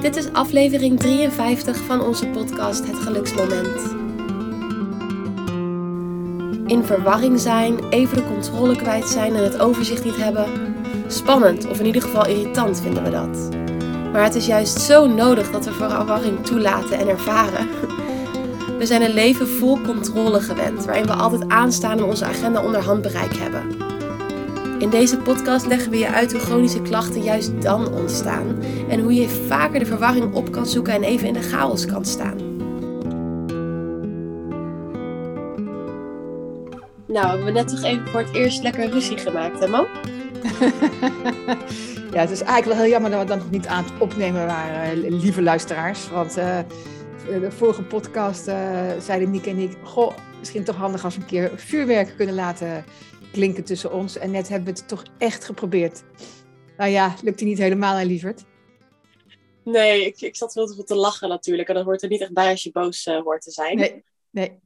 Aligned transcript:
Dit 0.00 0.16
is 0.16 0.32
aflevering 0.32 1.00
53 1.00 1.76
van 1.76 2.00
onze 2.00 2.26
podcast 2.26 2.86
Het 2.86 2.96
Geluksmoment. 2.96 3.94
In 6.66 6.84
verwarring 6.84 7.40
zijn, 7.40 7.88
even 7.90 8.16
de 8.16 8.24
controle 8.24 8.76
kwijt 8.76 9.08
zijn 9.08 9.34
en 9.34 9.44
het 9.44 9.58
overzicht 9.58 10.04
niet 10.04 10.16
hebben. 10.16 10.46
Spannend, 11.06 11.66
of 11.66 11.80
in 11.80 11.86
ieder 11.86 12.02
geval 12.02 12.26
irritant 12.26 12.80
vinden 12.80 13.02
we 13.02 13.10
dat. 13.10 13.48
Maar 14.12 14.24
het 14.24 14.34
is 14.34 14.46
juist 14.46 14.80
zo 14.80 15.06
nodig 15.06 15.50
dat 15.50 15.64
we 15.64 15.72
verwarring 15.72 16.46
toelaten 16.46 16.98
en 16.98 17.08
ervaren. 17.08 17.68
We 18.84 18.90
zijn 18.90 19.02
een 19.02 19.14
leven 19.14 19.48
vol 19.48 19.80
controle 19.80 20.40
gewend, 20.40 20.84
waarin 20.84 21.06
we 21.06 21.12
altijd 21.12 21.48
aanstaan 21.48 21.98
en 21.98 22.04
onze 22.04 22.24
agenda 22.24 22.64
onder 22.64 22.80
handbereik 22.80 23.36
hebben. 23.36 23.62
In 24.78 24.90
deze 24.90 25.16
podcast 25.18 25.66
leggen 25.66 25.90
we 25.90 25.98
je 25.98 26.08
uit 26.08 26.32
hoe 26.32 26.40
chronische 26.40 26.82
klachten 26.82 27.22
juist 27.22 27.62
dan 27.62 27.92
ontstaan 27.92 28.62
en 28.88 29.00
hoe 29.00 29.14
je 29.14 29.28
vaker 29.28 29.78
de 29.78 29.86
verwarring 29.86 30.34
op 30.34 30.52
kan 30.52 30.66
zoeken 30.66 30.92
en 30.92 31.02
even 31.02 31.26
in 31.26 31.32
de 31.32 31.42
chaos 31.42 31.86
kan 31.86 32.04
staan. 32.04 32.36
Nou, 37.06 37.26
hebben 37.26 37.44
we 37.44 37.50
net 37.50 37.68
toch 37.68 37.82
even 37.82 38.08
voor 38.08 38.20
het 38.20 38.34
eerst 38.34 38.62
lekker 38.62 38.90
ruzie 38.90 39.18
gemaakt, 39.18 39.60
hè 39.60 39.68
Mo? 39.68 39.86
ja, 42.14 42.20
het 42.20 42.30
is 42.30 42.40
eigenlijk 42.40 42.64
wel 42.64 42.76
heel 42.76 42.90
jammer 42.90 43.10
dat 43.10 43.20
we 43.20 43.26
dan 43.26 43.38
nog 43.38 43.50
niet 43.50 43.66
aan 43.66 43.84
het 43.84 43.92
opnemen 43.98 44.46
waren, 44.46 44.98
lieve 45.08 45.42
luisteraars. 45.42 46.10
Want 46.10 46.38
uh, 46.38 46.58
de 47.24 47.50
vorige 47.50 47.82
podcast 47.82 48.48
uh, 48.48 48.90
zeiden 49.00 49.30
Nick 49.30 49.46
en 49.46 49.58
ik, 49.58 49.76
goh, 49.82 50.16
misschien 50.38 50.64
toch 50.64 50.76
handig 50.76 51.04
als 51.04 51.14
we 51.14 51.20
een 51.20 51.26
keer 51.26 51.52
vuurwerk 51.58 52.14
kunnen 52.16 52.34
laten 52.34 52.84
klinken 53.32 53.64
tussen 53.64 53.92
ons. 53.92 54.16
En 54.16 54.30
net 54.30 54.48
hebben 54.48 54.74
we 54.74 54.80
het 54.80 54.88
toch 54.88 55.02
echt 55.18 55.44
geprobeerd. 55.44 56.02
Nou 56.76 56.90
ja, 56.90 57.14
lukt 57.22 57.40
hij 57.40 57.48
niet 57.48 57.58
helemaal, 57.58 57.96
hè, 57.96 58.04
lieverd? 58.04 58.44
Nee, 59.64 60.06
ik, 60.06 60.20
ik 60.20 60.36
zat 60.36 60.52
veel 60.52 60.66
te 60.66 60.74
veel 60.74 60.84
te 60.84 60.94
lachen 60.94 61.28
natuurlijk. 61.28 61.68
En 61.68 61.74
dat 61.74 61.84
hoort 61.84 62.02
er 62.02 62.08
niet 62.08 62.20
echt 62.20 62.32
bij 62.32 62.50
als 62.50 62.62
je 62.62 62.70
boos 62.72 63.06
uh, 63.06 63.22
hoort 63.22 63.42
te 63.42 63.50
zijn. 63.50 63.76
Nee, 63.76 64.04
nee. 64.30 64.62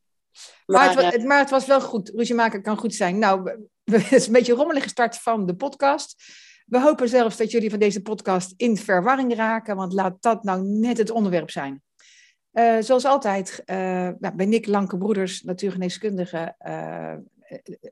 Maar, 0.67 0.95
maar, 0.95 1.13
het, 1.13 1.25
maar, 1.25 1.39
het, 1.39 1.51
was 1.51 1.67
wel 1.67 1.81
goed. 1.81 2.13
Ruzie 2.15 2.35
maken 2.35 2.63
kan 2.63 2.77
goed 2.77 2.95
zijn. 2.95 3.19
Nou, 3.19 3.51
het 3.85 4.13
is 4.13 4.27
een 4.27 4.33
beetje 4.33 4.53
een 4.53 4.59
rommelige 4.59 4.89
start 4.89 5.17
van 5.17 5.47
de 5.47 5.57
podcast. 5.57 6.23
We 6.67 6.81
hopen 6.81 7.09
zelfs 7.09 7.37
dat 7.37 7.51
jullie 7.51 7.71
van 7.71 7.79
deze 7.79 8.03
podcast 8.03 8.55
in 8.57 8.77
verwarring 8.77 9.35
raken, 9.35 9.77
want 9.77 9.93
laat 9.93 10.23
dat 10.23 10.45
nou 10.45 10.63
net 10.63 10.99
het 10.99 11.11
onderwerp 11.11 11.51
zijn. 11.51 11.83
Uh, 12.59 12.77
zoals 12.81 13.05
altijd, 13.05 13.63
uh, 13.67 13.77
nou, 14.19 14.35
bij 14.35 14.47
Nick 14.47 14.67
Lanke 14.67 14.99
Broeders, 14.99 15.43
natuurgeneeskundige, 15.43 16.55
uh, 16.67 17.15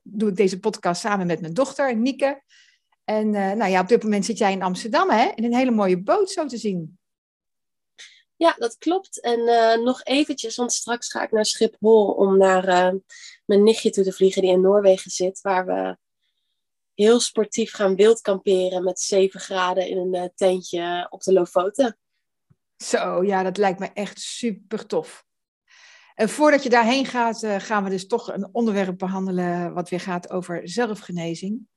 doe 0.03 0.29
ik 0.29 0.37
deze 0.37 0.59
podcast 0.59 1.01
samen 1.01 1.27
met 1.27 1.41
mijn 1.41 1.55
dochter, 1.55 1.97
Nieke. 1.97 2.43
En 3.05 3.31
nou 3.31 3.67
ja, 3.67 3.81
op 3.81 3.89
dit 3.89 4.03
moment 4.03 4.25
zit 4.25 4.39
jij 4.39 4.53
in 4.53 4.63
Amsterdam, 4.63 5.11
hè? 5.11 5.33
In 5.35 5.45
een 5.45 5.55
hele 5.55 5.71
mooie 5.71 6.03
boot 6.03 6.31
zo 6.31 6.47
te 6.47 6.57
zien. 6.57 6.99
Ja, 8.37 8.55
dat 8.59 8.79
klopt. 8.79 9.21
En 9.21 9.45
nog 9.83 10.05
eventjes, 10.05 10.57
want 10.57 10.73
straks 10.73 11.11
ga 11.11 11.23
ik 11.23 11.31
naar 11.31 11.47
Schiphol 11.47 12.11
om 12.13 12.39
naar 12.39 12.95
mijn 13.45 13.63
nichtje 13.63 13.91
toe 13.91 14.05
te 14.05 14.13
vliegen 14.13 14.43
die 14.43 14.51
in 14.51 14.61
Noorwegen 14.61 15.11
zit, 15.11 15.41
waar 15.41 15.67
we 15.67 15.97
heel 16.95 17.21
sportief 17.21 17.73
gaan 17.75 17.97
wild 17.97 18.21
kamperen 18.21 18.85
met 18.85 19.01
7 19.01 19.41
graden 19.41 19.89
in 19.89 19.99
een 20.15 20.33
tentje 20.35 21.07
op 21.11 21.23
de 21.23 21.33
Lofoten. 21.33 21.99
Zo, 22.77 23.25
ja, 23.25 23.43
dat 23.43 23.57
lijkt 23.57 23.79
me 23.79 23.91
echt 23.93 24.21
super 24.21 24.87
tof. 24.87 25.25
En 26.15 26.29
voordat 26.29 26.63
je 26.63 26.69
daarheen 26.69 27.07
gaat, 27.07 27.43
uh, 27.43 27.57
gaan 27.59 27.85
we 27.85 27.91
dus 27.91 28.07
toch 28.07 28.33
een 28.33 28.49
onderwerp 28.53 28.99
behandelen 28.99 29.75
wat 29.75 29.89
weer 29.89 30.01
gaat 30.01 30.31
over 30.31 30.69
zelfgenezing. 30.69 31.69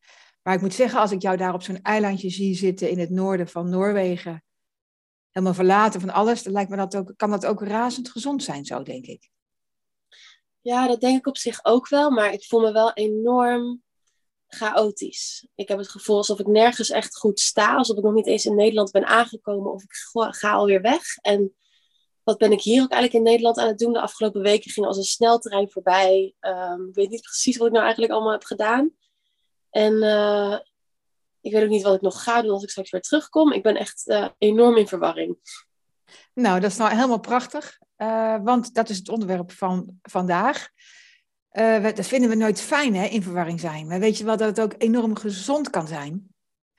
Maar 0.42 0.54
ik 0.54 0.62
moet 0.62 0.74
zeggen, 0.74 1.00
als 1.00 1.12
ik 1.12 1.22
jou 1.22 1.38
daar 1.38 1.54
op 1.54 1.64
zo'n 1.64 1.82
eilandje 1.82 2.30
zie 2.30 2.56
zitten 2.56 2.90
in 2.90 3.00
het 3.00 3.10
noorden 3.10 3.48
van 3.48 3.70
Noorwegen, 3.70 4.44
helemaal 5.30 5.56
verlaten 5.56 6.00
van 6.00 6.10
alles, 6.10 6.44
dan 6.44 6.54
lijkt 6.54 6.70
me 6.70 6.76
dat 6.76 6.96
ook, 6.96 7.14
kan 7.16 7.30
dat 7.30 7.46
ook 7.46 7.62
razend 7.62 8.10
gezond 8.10 8.44
zijn, 8.44 8.66
zo 8.66 8.84
denk 8.84 9.06
ik. 9.06 9.30
Ja, 10.62 10.88
dat 10.88 11.02
denk 11.02 11.18
ik 11.18 11.28
op 11.28 11.38
zich 11.38 11.60
ook 11.66 11.88
wel, 11.88 12.12
maar 12.12 12.34
ik 12.34 12.46
voel 12.46 12.62
me 12.62 12.72
wel 12.72 12.94
enorm 12.94 13.84
chaotisch. 14.50 15.48
Ik 15.56 15.68
heb 15.68 15.78
het 15.78 15.90
gevoel 15.90 16.18
alsof 16.18 16.40
ik 16.40 16.48
nergens 16.48 16.90
echt 16.90 17.18
goed 17.18 17.40
sta, 17.40 17.76
alsof 17.76 17.98
ik 17.98 18.04
nog 18.04 18.14
niet 18.14 18.28
eens 18.28 18.46
in 18.46 18.56
Nederland 18.56 18.92
ben 18.92 19.06
aangekomen 19.06 19.72
of 19.72 19.84
ik 19.84 19.94
ga 20.12 20.52
alweer 20.52 20.82
weg. 20.82 21.18
En 21.22 21.54
wat 22.24 22.38
ben 22.38 22.52
ik 22.52 22.62
hier 22.62 22.84
ook 22.84 22.92
eigenlijk 22.92 23.14
in 23.14 23.32
Nederland 23.32 23.58
aan 23.58 23.68
het 23.68 23.78
doen? 23.78 23.94
De 23.94 24.02
afgelopen 24.02 24.42
weken 24.42 24.72
ging 24.72 24.86
als 24.86 24.98
een 24.98 25.04
sneltrein 25.04 25.72
voorbij. 25.72 26.36
Um, 26.40 26.88
ik 26.88 26.96
weet 26.96 27.10
niet 27.10 27.22
precies 27.22 27.58
wat 27.58 27.68
ik 27.68 27.74
nou 27.74 27.84
eigenlijk 27.84 28.14
allemaal 28.14 28.32
heb 28.32 28.44
gedaan. 28.44 28.92
En 29.70 29.94
uh, 29.94 30.60
ik 31.42 31.52
weet 31.52 31.64
ook 31.64 31.70
niet 31.70 31.84
wat 31.84 31.96
ik 31.96 32.02
nog 32.02 32.24
ga 32.24 32.42
doen 32.42 32.52
als 32.52 32.64
ik 32.64 32.70
straks 32.70 32.92
weer 32.92 33.02
terugkom. 33.02 33.54
Ik 33.54 33.64
ben 33.64 33.76
echt 33.76 34.04
uh, 34.08 34.28
enorm 34.38 34.78
in 34.78 34.88
verwarring. 34.88 35.38
Nou, 36.34 36.60
dat 36.60 36.72
is 36.72 36.78
nou 36.78 36.94
helemaal 36.94 37.20
prachtig. 37.20 37.80
Uh, 37.98 38.38
want 38.44 38.74
dat 38.74 38.90
is 38.90 38.98
het 38.98 39.10
onderwerp 39.10 39.52
van 39.52 40.00
vandaag. 40.02 40.70
Uh, 41.52 41.84
dat 41.84 42.08
vinden 42.08 42.30
we 42.30 42.36
nooit 42.36 42.62
fijn, 42.62 42.96
hè, 42.96 43.06
in 43.06 43.24
verwarring 43.24 43.60
zijn. 43.60 43.88
Maar 43.88 44.00
weet 44.00 44.18
je 44.18 44.24
wel 44.24 44.38
dat 44.38 44.48
het 44.48 44.60
ook 44.60 44.76
enorm 44.78 45.16
gezond 45.16 45.70
kan 45.70 45.88
zijn? 45.88 46.34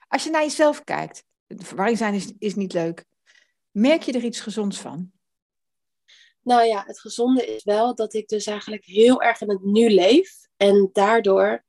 Als 0.07 0.23
je 0.23 0.29
naar 0.29 0.41
jezelf 0.41 0.83
kijkt, 0.83 1.23
verwarring 1.47 1.97
zijn 1.97 2.13
is, 2.13 2.31
is 2.39 2.55
niet 2.55 2.73
leuk. 2.73 3.05
Merk 3.71 4.01
je 4.01 4.11
er 4.11 4.23
iets 4.23 4.39
gezonds 4.39 4.79
van? 4.79 5.11
Nou 6.41 6.63
ja, 6.63 6.83
het 6.87 6.99
gezonde 6.99 7.45
is 7.45 7.63
wel 7.63 7.95
dat 7.95 8.13
ik 8.13 8.27
dus 8.27 8.45
eigenlijk 8.45 8.85
heel 8.85 9.21
erg 9.21 9.41
in 9.41 9.49
het 9.49 9.63
nu 9.63 9.89
leef. 9.89 10.35
En 10.57 10.89
daardoor 10.93 11.63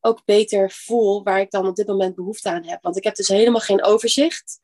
ook 0.00 0.24
beter 0.24 0.70
voel 0.70 1.22
waar 1.22 1.40
ik 1.40 1.50
dan 1.50 1.66
op 1.66 1.76
dit 1.76 1.86
moment 1.86 2.14
behoefte 2.14 2.50
aan 2.50 2.64
heb. 2.64 2.82
Want 2.82 2.96
ik 2.96 3.04
heb 3.04 3.14
dus 3.14 3.28
helemaal 3.28 3.60
geen 3.60 3.84
overzicht. 3.84 4.60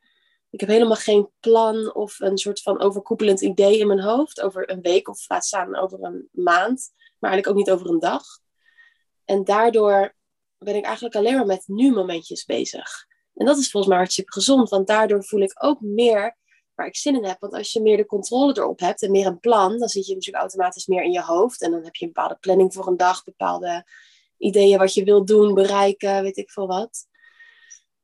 Ik 0.50 0.60
heb 0.60 0.69
helemaal 0.69 0.97
geen 0.97 1.28
plan 1.41 1.94
of 1.94 2.21
een 2.21 2.39
soort 2.39 2.62
van 2.62 2.81
overkoepelend 2.81 3.41
idee 3.41 3.78
in 3.78 3.87
mijn 3.87 4.00
hoofd 4.00 4.41
over 4.41 4.71
een 4.71 4.81
week 4.81 5.09
of 5.09 5.28
laat 5.28 5.44
staan 5.44 5.77
over 5.77 6.03
een 6.03 6.28
maand 6.33 6.91
maar 7.22 7.31
eigenlijk 7.31 7.49
ook 7.49 7.66
niet 7.66 7.75
over 7.75 7.94
een 7.94 8.00
dag. 8.00 8.25
En 9.25 9.44
daardoor 9.44 10.15
ben 10.59 10.77
ik 10.77 10.84
eigenlijk 10.84 11.15
alleen 11.15 11.34
maar 11.34 11.47
met 11.47 11.62
nu-momentjes 11.66 12.44
bezig. 12.44 13.06
En 13.34 13.47
dat 13.47 13.59
is 13.59 13.71
volgens 13.71 13.93
mij 13.93 14.00
hartstikke 14.03 14.33
gezond, 14.33 14.69
want 14.69 14.87
daardoor 14.87 15.25
voel 15.25 15.41
ik 15.41 15.65
ook 15.65 15.81
meer 15.81 16.37
waar 16.75 16.87
ik 16.87 16.97
zin 16.97 17.15
in 17.15 17.25
heb. 17.25 17.41
Want 17.41 17.53
als 17.53 17.72
je 17.72 17.83
meer 17.83 17.97
de 17.97 18.06
controle 18.06 18.56
erop 18.56 18.81
hebt 18.81 19.03
en 19.03 19.10
meer 19.10 19.27
een 19.27 19.41
plan, 19.41 19.78
dan 19.78 19.88
zit 19.88 20.06
je 20.06 20.15
natuurlijk 20.15 20.43
automatisch 20.43 20.87
meer 20.87 21.03
in 21.03 21.12
je 21.12 21.22
hoofd. 21.22 21.62
En 21.62 21.71
dan 21.71 21.84
heb 21.84 21.94
je 21.94 22.06
een 22.06 22.12
bepaalde 22.12 22.37
planning 22.41 22.72
voor 22.72 22.87
een 22.87 22.97
dag, 22.97 23.25
bepaalde 23.25 23.87
ideeën 24.39 24.78
wat 24.78 24.94
je 24.94 25.04
wilt 25.04 25.27
doen, 25.27 25.54
bereiken, 25.54 26.22
weet 26.22 26.37
ik 26.37 26.50
veel 26.50 26.66
wat. 26.66 27.06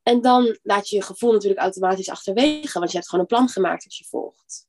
En 0.03 0.21
dan 0.21 0.59
laat 0.63 0.89
je 0.89 0.97
je 0.97 1.03
gevoel 1.03 1.33
natuurlijk 1.33 1.61
automatisch 1.61 2.09
achterwege, 2.09 2.79
want 2.79 2.91
je 2.91 2.97
hebt 2.97 3.09
gewoon 3.09 3.25
een 3.25 3.37
plan 3.37 3.49
gemaakt 3.49 3.85
dat 3.85 3.97
je 3.97 4.05
volgt. 4.05 4.68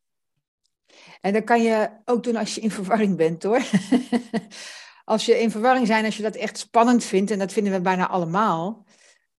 En 1.22 1.34
dat 1.34 1.44
kan 1.44 1.64
je 1.64 1.90
ook 2.06 2.24
doen 2.24 2.36
als 2.36 2.56
je 2.56 2.62
in 2.62 2.72
verwarring 2.72 3.18
bent 3.18 3.44
hoor. 3.44 3.62
als 5.06 5.26
je 5.26 5.40
in 5.40 5.52
verwarring 5.52 5.88
zijn, 5.88 6.06
als 6.06 6.18
je 6.18 6.24
dat 6.24 6.36
echt 6.36 6.58
spannend 6.58 7.04
vindt, 7.04 7.32
en 7.32 7.40
dat 7.40 7.54
vinden 7.54 7.74
we 7.74 7.82
bijna 7.82 8.08
allemaal, 8.08 8.86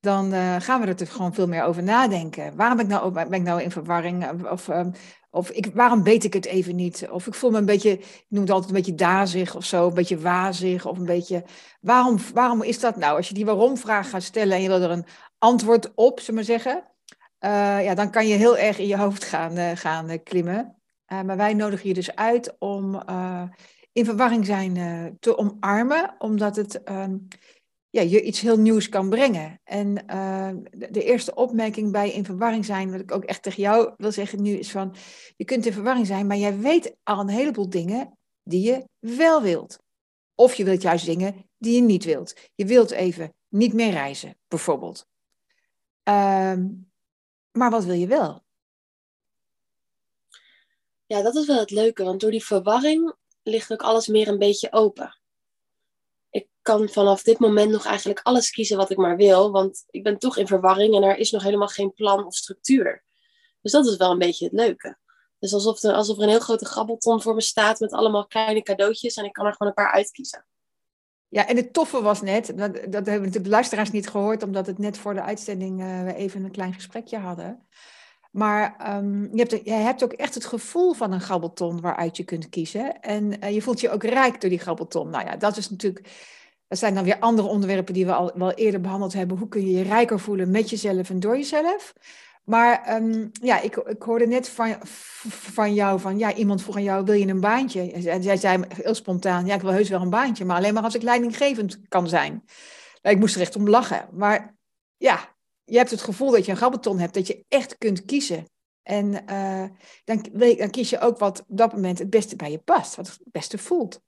dan 0.00 0.34
uh, 0.34 0.56
gaan 0.58 0.80
we 0.80 0.86
er 0.86 1.06
gewoon 1.06 1.34
veel 1.34 1.46
meer 1.46 1.62
over 1.62 1.82
nadenken. 1.82 2.56
Waarom 2.56 2.76
ben 2.76 2.86
ik 2.86 2.92
nou, 2.92 3.12
ben 3.12 3.32
ik 3.32 3.42
nou 3.42 3.62
in 3.62 3.70
verwarring? 3.70 4.44
Of, 4.50 4.68
um, 4.68 4.92
of 5.30 5.50
ik, 5.50 5.70
waarom 5.74 6.02
weet 6.02 6.24
ik 6.24 6.32
het 6.32 6.46
even 6.46 6.76
niet? 6.76 7.08
Of 7.10 7.26
ik 7.26 7.34
voel 7.34 7.50
me 7.50 7.58
een 7.58 7.64
beetje, 7.64 7.90
ik 7.90 8.24
noem 8.28 8.42
het 8.42 8.50
altijd 8.50 8.70
een 8.70 8.76
beetje 8.76 8.94
dazig 8.94 9.56
of 9.56 9.64
zo, 9.64 9.88
een 9.88 9.94
beetje 9.94 10.18
wazig. 10.18 10.86
Of 10.86 10.98
een 10.98 11.04
beetje, 11.04 11.44
waarom, 11.80 12.18
waarom 12.34 12.62
is 12.62 12.80
dat 12.80 12.96
nou? 12.96 13.16
Als 13.16 13.28
je 13.28 13.34
die 13.34 13.44
waarom-vraag 13.44 14.10
gaat 14.10 14.22
stellen 14.22 14.56
en 14.56 14.62
je 14.62 14.68
wil 14.68 14.82
er 14.82 14.90
een 14.90 15.06
antwoord 15.38 15.94
op, 15.94 16.20
zullen 16.20 16.40
we 16.40 16.46
zeggen, 16.46 16.84
uh, 17.40 17.84
ja, 17.84 17.94
dan 17.94 18.10
kan 18.10 18.26
je 18.26 18.34
heel 18.34 18.58
erg 18.58 18.78
in 18.78 18.86
je 18.86 18.96
hoofd 18.96 19.24
gaan, 19.24 19.58
uh, 19.58 19.70
gaan 19.74 20.22
klimmen. 20.22 20.79
Uh, 21.12 21.22
maar 21.22 21.36
wij 21.36 21.54
nodigen 21.54 21.88
je 21.88 21.94
dus 21.94 22.14
uit 22.14 22.56
om 22.58 22.94
uh, 22.94 23.42
in 23.92 24.04
verwarring 24.04 24.46
zijn 24.46 24.76
uh, 24.76 25.06
te 25.18 25.38
omarmen, 25.38 26.14
omdat 26.18 26.56
het 26.56 26.82
ehm, 26.82 27.16
ja, 27.90 28.00
je 28.00 28.22
iets 28.22 28.40
heel 28.40 28.58
nieuws 28.58 28.88
kan 28.88 29.08
brengen. 29.08 29.60
En 29.64 29.94
de, 30.70 30.90
de, 30.90 31.04
eerste 31.04 31.34
opmerking 31.34 31.92
bij 31.92 32.10
in 32.10 32.24
verwarring 32.24 32.64
zijn, 32.64 32.90
wat 32.90 33.00
ik 33.00 33.12
ook 33.12 33.24
echt 33.24 33.42
tegen 33.42 33.62
jou 33.62 33.94
wil 33.96 34.12
zeggen 34.12 34.42
nu, 34.42 34.50
is 34.50 34.70
van, 34.70 34.94
je 35.36 35.44
kunt 35.44 35.66
in 35.66 35.72
verwarring 35.72 36.06
zijn, 36.06 36.26
maar 36.26 36.36
jij 36.36 36.58
weet 36.58 36.96
al 37.02 37.20
een 37.20 37.28
heleboel 37.28 37.70
dingen 37.70 38.18
die 38.42 38.62
je 38.62 38.84
wel 38.98 39.42
wilt. 39.42 39.78
Of 40.34 40.54
je 40.54 40.64
wilt 40.64 40.82
juist 40.82 41.06
dingen 41.06 41.34
die 41.58 41.74
je 41.74 41.82
niet 41.82 42.04
wilt. 42.04 42.50
Je 42.54 42.64
wilt 42.64 42.90
even 42.90 43.34
niet 43.48 43.72
meer 43.72 43.90
reizen, 43.90 44.38
bijvoorbeeld. 44.48 45.06
Ehm, 46.02 46.68
maar 47.52 47.70
wat 47.70 47.84
wil 47.84 47.94
je 47.94 48.06
wel? 48.06 48.42
Ja, 51.10 51.22
dat 51.22 51.36
is 51.36 51.46
wel 51.46 51.58
het 51.58 51.70
leuke, 51.70 52.04
want 52.04 52.20
door 52.20 52.30
die 52.30 52.44
verwarring 52.44 53.14
ligt 53.42 53.72
ook 53.72 53.82
alles 53.82 54.06
meer 54.06 54.28
een 54.28 54.38
beetje 54.38 54.72
open. 54.72 55.18
Ik 56.30 56.48
kan 56.62 56.88
vanaf 56.88 57.22
dit 57.22 57.38
moment 57.38 57.70
nog 57.70 57.84
eigenlijk 57.84 58.20
alles 58.22 58.50
kiezen 58.50 58.76
wat 58.76 58.90
ik 58.90 58.96
maar 58.96 59.16
wil, 59.16 59.50
want 59.50 59.84
ik 59.86 60.02
ben 60.02 60.18
toch 60.18 60.36
in 60.36 60.46
verwarring 60.46 60.94
en 60.94 61.02
er 61.02 61.16
is 61.16 61.30
nog 61.30 61.42
helemaal 61.42 61.68
geen 61.68 61.94
plan 61.94 62.26
of 62.26 62.34
structuur. 62.34 63.04
Dus 63.60 63.72
dat 63.72 63.86
is 63.86 63.96
wel 63.96 64.10
een 64.10 64.18
beetje 64.18 64.44
het 64.44 64.54
leuke. 64.54 64.98
Dus 65.38 65.52
alsof 65.52 65.82
er, 65.82 65.94
alsof 65.94 66.16
er 66.16 66.22
een 66.22 66.28
heel 66.28 66.40
grote 66.40 66.64
grabbelton 66.64 67.22
voor 67.22 67.34
me 67.34 67.42
staat 67.42 67.80
met 67.80 67.92
allemaal 67.92 68.26
kleine 68.26 68.62
cadeautjes 68.62 69.14
en 69.14 69.24
ik 69.24 69.32
kan 69.32 69.46
er 69.46 69.52
gewoon 69.52 69.68
een 69.68 69.84
paar 69.84 69.92
uitkiezen. 69.92 70.46
Ja, 71.28 71.46
en 71.46 71.56
het 71.56 71.72
toffe 71.72 72.02
was 72.02 72.20
net, 72.20 72.58
dat, 72.58 72.92
dat 72.92 73.06
hebben 73.06 73.32
de 73.32 73.48
luisteraars 73.48 73.90
niet 73.90 74.08
gehoord, 74.08 74.42
omdat 74.42 74.66
het 74.66 74.78
net 74.78 74.98
voor 74.98 75.14
de 75.14 75.22
uitzending 75.22 75.80
uh, 75.80 76.04
we 76.04 76.14
even 76.14 76.44
een 76.44 76.50
klein 76.50 76.74
gesprekje 76.74 77.18
hadden. 77.18 77.68
Maar 78.30 78.96
um, 78.96 79.28
je, 79.32 79.38
hebt, 79.38 79.64
jij 79.64 79.80
hebt 79.80 80.04
ook 80.04 80.12
echt 80.12 80.34
het 80.34 80.44
gevoel 80.44 80.92
van 80.92 81.12
een 81.12 81.20
grabbelton 81.20 81.80
waaruit 81.80 82.16
je 82.16 82.24
kunt 82.24 82.48
kiezen. 82.48 83.00
En 83.00 83.44
uh, 83.44 83.54
je 83.54 83.62
voelt 83.62 83.80
je 83.80 83.90
ook 83.90 84.04
rijk 84.04 84.40
door 84.40 84.50
die 84.50 84.58
grabbelton. 84.58 85.10
Nou 85.10 85.24
ja, 85.24 85.36
dat 85.36 85.56
is 85.56 85.70
natuurlijk. 85.70 86.08
Dat 86.68 86.78
zijn 86.78 86.94
dan 86.94 87.04
weer 87.04 87.18
andere 87.18 87.48
onderwerpen 87.48 87.94
die 87.94 88.06
we 88.06 88.12
al 88.12 88.32
wel 88.34 88.52
eerder 88.52 88.80
behandeld 88.80 89.12
hebben. 89.12 89.38
Hoe 89.38 89.48
kun 89.48 89.66
je 89.66 89.78
je 89.78 89.82
rijker 89.82 90.20
voelen 90.20 90.50
met 90.50 90.70
jezelf 90.70 91.10
en 91.10 91.20
door 91.20 91.36
jezelf? 91.36 91.94
Maar 92.44 92.96
um, 92.96 93.30
ja, 93.42 93.60
ik, 93.60 93.76
ik 93.76 94.02
hoorde 94.02 94.26
net 94.26 94.48
van, 94.48 94.76
van 95.28 95.74
jou, 95.74 96.00
van 96.00 96.18
ja, 96.18 96.34
iemand 96.34 96.62
vroeg 96.62 96.76
aan 96.76 96.82
jou, 96.82 97.04
wil 97.04 97.14
je 97.14 97.26
een 97.26 97.40
baantje? 97.40 97.92
En 97.92 98.22
zij 98.22 98.36
zei 98.36 98.64
heel 98.68 98.94
spontaan, 98.94 99.46
ja, 99.46 99.54
ik 99.54 99.60
wil 99.60 99.72
heus 99.72 99.88
wel 99.88 100.00
een 100.00 100.10
baantje, 100.10 100.44
maar 100.44 100.56
alleen 100.56 100.74
maar 100.74 100.82
als 100.82 100.94
ik 100.94 101.02
leidinggevend 101.02 101.80
kan 101.88 102.08
zijn. 102.08 102.44
Nou, 103.02 103.14
ik 103.14 103.20
moest 103.20 103.34
er 103.34 103.40
echt 103.40 103.56
om 103.56 103.68
lachen. 103.68 104.08
Maar 104.12 104.56
ja, 104.96 105.28
je 105.70 105.76
hebt 105.76 105.90
het 105.90 106.02
gevoel 106.02 106.30
dat 106.30 106.44
je 106.44 106.50
een 106.50 106.56
grabbelton 106.56 106.98
hebt, 106.98 107.14
dat 107.14 107.26
je 107.26 107.44
echt 107.48 107.78
kunt 107.78 108.04
kiezen. 108.04 108.50
En 108.82 109.06
uh, 109.30 109.68
dan, 110.04 110.26
dan 110.56 110.70
kies 110.70 110.90
je 110.90 111.00
ook 111.00 111.18
wat 111.18 111.40
op 111.40 111.56
dat 111.56 111.72
moment 111.72 111.98
het 111.98 112.10
beste 112.10 112.36
bij 112.36 112.50
je 112.50 112.58
past, 112.58 112.96
wat 112.96 113.06
het 113.06 113.20
beste 113.24 113.58
voelt. 113.58 114.00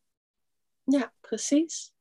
Ja, 0.85 1.13
precies. 1.21 1.93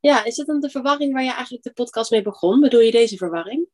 Ja, 0.00 0.24
is 0.24 0.36
het 0.36 0.46
dan 0.46 0.60
de 0.60 0.70
verwarring 0.70 1.12
waar 1.12 1.22
je 1.22 1.32
eigenlijk 1.32 1.64
de 1.64 1.72
podcast 1.72 2.10
mee 2.10 2.22
begon? 2.22 2.60
Bedoel 2.60 2.80
je 2.80 2.90
deze 2.90 3.16
verwarring? 3.16 3.68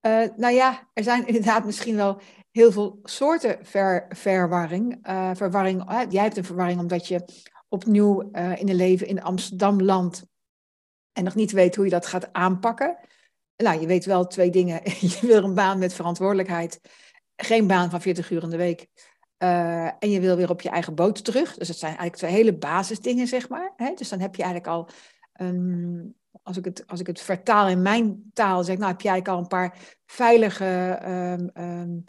Uh, 0.00 0.26
nou 0.36 0.54
ja, 0.54 0.90
er 0.92 1.02
zijn 1.02 1.26
inderdaad 1.32 1.64
misschien 1.64 1.96
wel 1.96 2.20
heel 2.50 2.72
veel 2.72 2.98
soorten 3.02 3.66
ver, 3.66 4.06
verwarring. 4.08 5.08
Uh, 5.08 5.30
verwarring 5.34 6.06
jij 6.08 6.22
hebt 6.22 6.36
een 6.36 6.44
verwarring 6.44 6.80
omdat 6.80 7.08
je 7.08 7.24
opnieuw 7.68 8.20
in 8.30 8.68
een 8.68 8.74
leven 8.74 9.06
in 9.06 9.22
Amsterdam 9.22 9.82
landt 9.82 10.30
en 11.12 11.24
nog 11.24 11.34
niet 11.34 11.52
weet 11.52 11.76
hoe 11.76 11.84
je 11.84 11.90
dat 11.90 12.06
gaat 12.06 12.32
aanpakken. 12.32 12.98
Nou, 13.56 13.80
je 13.80 13.86
weet 13.86 14.04
wel 14.04 14.26
twee 14.26 14.50
dingen. 14.50 14.80
je 15.14 15.18
wil 15.20 15.44
een 15.44 15.54
baan 15.54 15.78
met 15.78 15.94
verantwoordelijkheid, 15.94 16.80
geen 17.36 17.66
baan 17.66 17.90
van 17.90 18.00
40 18.00 18.30
uur 18.30 18.42
in 18.42 18.50
de 18.50 18.56
week. 18.56 18.86
en 19.98 20.10
je 20.10 20.20
wil 20.20 20.36
weer 20.36 20.50
op 20.50 20.60
je 20.60 20.68
eigen 20.68 20.94
boot 20.94 21.24
terug. 21.24 21.54
Dus 21.56 21.68
dat 21.68 21.76
zijn 21.76 21.96
eigenlijk 21.96 22.16
twee 22.16 22.32
hele 22.32 22.58
basisdingen, 22.58 23.26
zeg 23.26 23.48
maar. 23.48 23.72
Hè? 23.76 23.92
Dus 23.94 24.08
dan 24.08 24.20
heb 24.20 24.34
je 24.34 24.42
eigenlijk 24.42 24.74
al 24.74 24.88
um, 25.46 26.14
als 26.42 26.56
ik, 26.56 26.64
het, 26.64 26.86
als 26.86 27.00
ik 27.00 27.06
het 27.06 27.20
vertaal 27.20 27.68
in 27.68 27.82
mijn 27.82 28.30
taal, 28.32 28.64
zeg 28.64 28.78
nou 28.78 28.90
heb 28.90 29.00
jij 29.00 29.22
al 29.22 29.38
een 29.38 29.46
paar 29.46 29.78
veilige 30.06 30.98
um, 31.04 31.64
um, 31.64 32.04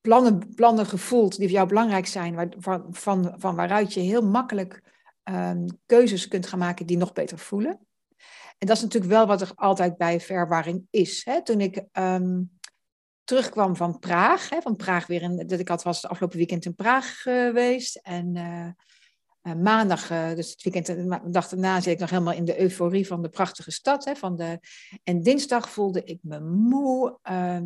plannen, 0.00 0.54
plannen 0.54 0.86
gevoeld 0.86 1.36
die 1.36 1.46
voor 1.46 1.56
jou 1.56 1.68
belangrijk 1.68 2.06
zijn, 2.06 2.34
waar, 2.34 2.48
van, 2.58 2.86
van, 2.90 3.34
van 3.36 3.56
waaruit 3.56 3.94
je 3.94 4.00
heel 4.00 4.22
makkelijk 4.22 4.82
um, 5.24 5.66
keuzes 5.86 6.28
kunt 6.28 6.46
gaan 6.46 6.58
maken 6.58 6.86
die 6.86 6.96
nog 6.96 7.12
beter 7.12 7.38
voelen. 7.38 7.78
En 8.58 8.66
dat 8.66 8.76
is 8.76 8.82
natuurlijk 8.82 9.12
wel 9.12 9.26
wat 9.26 9.40
er 9.40 9.52
altijd 9.54 9.96
bij 9.96 10.20
verwarring 10.20 10.86
is. 10.90 11.24
Hè? 11.24 11.42
Toen 11.42 11.60
ik 11.60 11.84
terugkwam 13.24 13.76
van 13.76 13.98
Praag, 13.98 14.48
hè, 14.48 14.60
van 14.62 14.76
Praag 14.76 15.06
weer 15.06 15.22
in, 15.22 15.46
dat 15.46 15.60
ik 15.60 15.68
had 15.68 15.82
was 15.82 16.02
het 16.02 16.10
afgelopen 16.10 16.38
weekend 16.38 16.64
in 16.64 16.74
Praag 16.74 17.20
geweest 17.22 17.96
en 17.96 18.36
uh, 18.36 18.68
uh, 19.42 19.62
maandag, 19.62 20.06
dus 20.08 20.50
het 20.50 20.62
weekend, 20.62 20.86
de 20.86 21.20
dag 21.30 21.48
daarna 21.48 21.80
zit 21.80 21.92
ik 21.92 21.98
nog 21.98 22.10
helemaal 22.10 22.34
in 22.34 22.44
de 22.44 22.60
euforie 22.60 23.06
van 23.06 23.22
de 23.22 23.28
prachtige 23.28 23.70
stad. 23.70 24.04
Hè, 24.04 24.16
van 24.16 24.36
de, 24.36 24.58
en 25.02 25.22
dinsdag 25.22 25.70
voelde 25.70 26.04
ik 26.04 26.18
me 26.22 26.40
moe, 26.40 27.18
uh, 27.30 27.58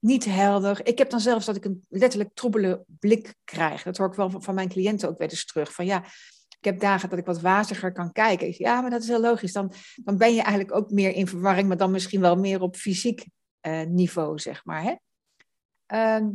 niet 0.00 0.24
helder. 0.24 0.86
Ik 0.86 0.98
heb 0.98 1.10
dan 1.10 1.20
zelfs 1.20 1.46
dat 1.46 1.56
ik 1.56 1.64
een 1.64 1.86
letterlijk 1.88 2.30
troebele 2.34 2.84
blik 2.86 3.34
krijg. 3.44 3.82
Dat 3.82 3.96
hoor 3.96 4.08
ik 4.08 4.14
wel 4.14 4.30
van, 4.30 4.54
mijn 4.54 4.68
cliënten 4.68 5.08
ook 5.08 5.18
weer 5.18 5.30
eens 5.30 5.46
terug. 5.46 5.72
Van 5.72 5.86
ja, 5.86 6.04
heb 6.66 6.80
dagen 6.80 7.08
dat 7.08 7.18
ik 7.18 7.26
wat 7.26 7.40
waziger 7.40 7.92
kan 7.92 8.12
kijken. 8.12 8.54
Ja, 8.58 8.80
maar 8.80 8.90
dat 8.90 9.02
is 9.02 9.08
heel 9.08 9.20
logisch. 9.20 9.52
Dan, 9.52 9.72
dan 9.94 10.16
ben 10.16 10.34
je 10.34 10.42
eigenlijk 10.42 10.74
ook 10.74 10.90
meer 10.90 11.12
in 11.12 11.26
verwarring, 11.26 11.68
maar 11.68 11.76
dan 11.76 11.90
misschien 11.90 12.20
wel 12.20 12.36
meer 12.36 12.60
op 12.60 12.76
fysiek 12.76 13.26
uh, 13.66 13.82
niveau, 13.82 14.38
zeg 14.38 14.64
maar. 14.64 14.82
Hè? 14.82 14.94
Ehm, 15.86 16.30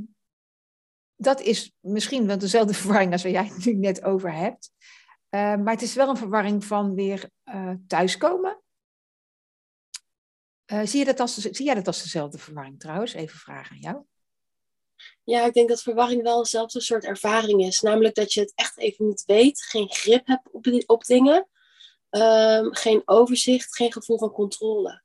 dat 1.16 1.42
is 1.42 1.74
misschien 1.80 2.28
wel 2.28 2.38
dezelfde 2.38 2.74
verwarring 2.82 3.12
als 3.12 3.24
waar 3.24 3.32
jij 3.32 3.46
het 3.46 3.66
nu 3.66 3.74
net 3.74 4.04
over 4.04 4.34
hebt. 4.34 4.72
Uh, 5.30 5.56
maar 5.56 5.74
het 5.74 5.82
is 5.82 5.94
wel 5.94 6.10
een 6.10 6.18
verwarring 6.18 6.66
van 6.66 6.96
weer 6.96 7.30
uh, 7.46 7.74
thuiskomen. 7.88 8.62
Uh, 10.72 10.82
zie, 10.86 11.00
je 11.00 11.06
dat 11.06 11.20
als, 11.20 11.36
zie 11.36 11.66
jij 11.66 11.76
dat 11.76 11.88
als 11.88 12.04
dezelfde 12.04 12.38
verwarring 12.38 12.80
trouwens? 12.80 13.14
Even 13.14 13.38
vragen 13.38 13.72
aan 13.72 13.82
jou. 13.82 14.06
Ja, 15.24 15.46
ik 15.46 15.54
denk 15.54 15.70
dat 15.70 15.82
verwarring 15.82 16.24
wel 16.24 16.44
dezelfde 16.44 16.82
soort 16.82 17.06
ervaring 17.06 17.66
is. 17.66 17.82
Namelijk 17.82 18.16
dat 18.16 18.34
je 18.34 18.40
het 18.40 18.52
echt 18.56 18.78
even 18.78 19.08
niet 19.08 19.24
weet, 19.26 19.62
geen 19.62 19.90
grip 19.90 20.28
hebt 20.28 20.50
op, 20.88 21.04
dingen, 21.04 21.48
um, 22.10 22.76
geen 22.76 23.02
overzicht, 23.06 23.76
geen 23.76 23.92
gevoel 23.92 24.18
van 24.18 24.32
controle. 24.32 25.04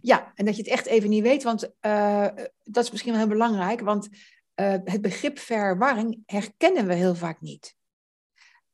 Ja, 0.00 0.32
en 0.34 0.44
dat 0.44 0.56
je 0.56 0.62
het 0.62 0.70
echt 0.70 0.86
even 0.86 1.10
niet 1.10 1.22
weet, 1.22 1.42
want 1.42 1.70
dat 2.64 2.84
is 2.84 2.90
misschien 2.90 3.12
wel 3.12 3.20
heel 3.20 3.30
belangrijk, 3.30 3.80
want 3.80 4.08
uh, 4.60 4.74
het 4.84 5.00
begrip 5.00 5.38
verwarring 5.38 6.22
herkennen 6.26 6.86
we 6.86 6.94
heel 6.94 7.14
vaak 7.14 7.40
niet. 7.40 7.74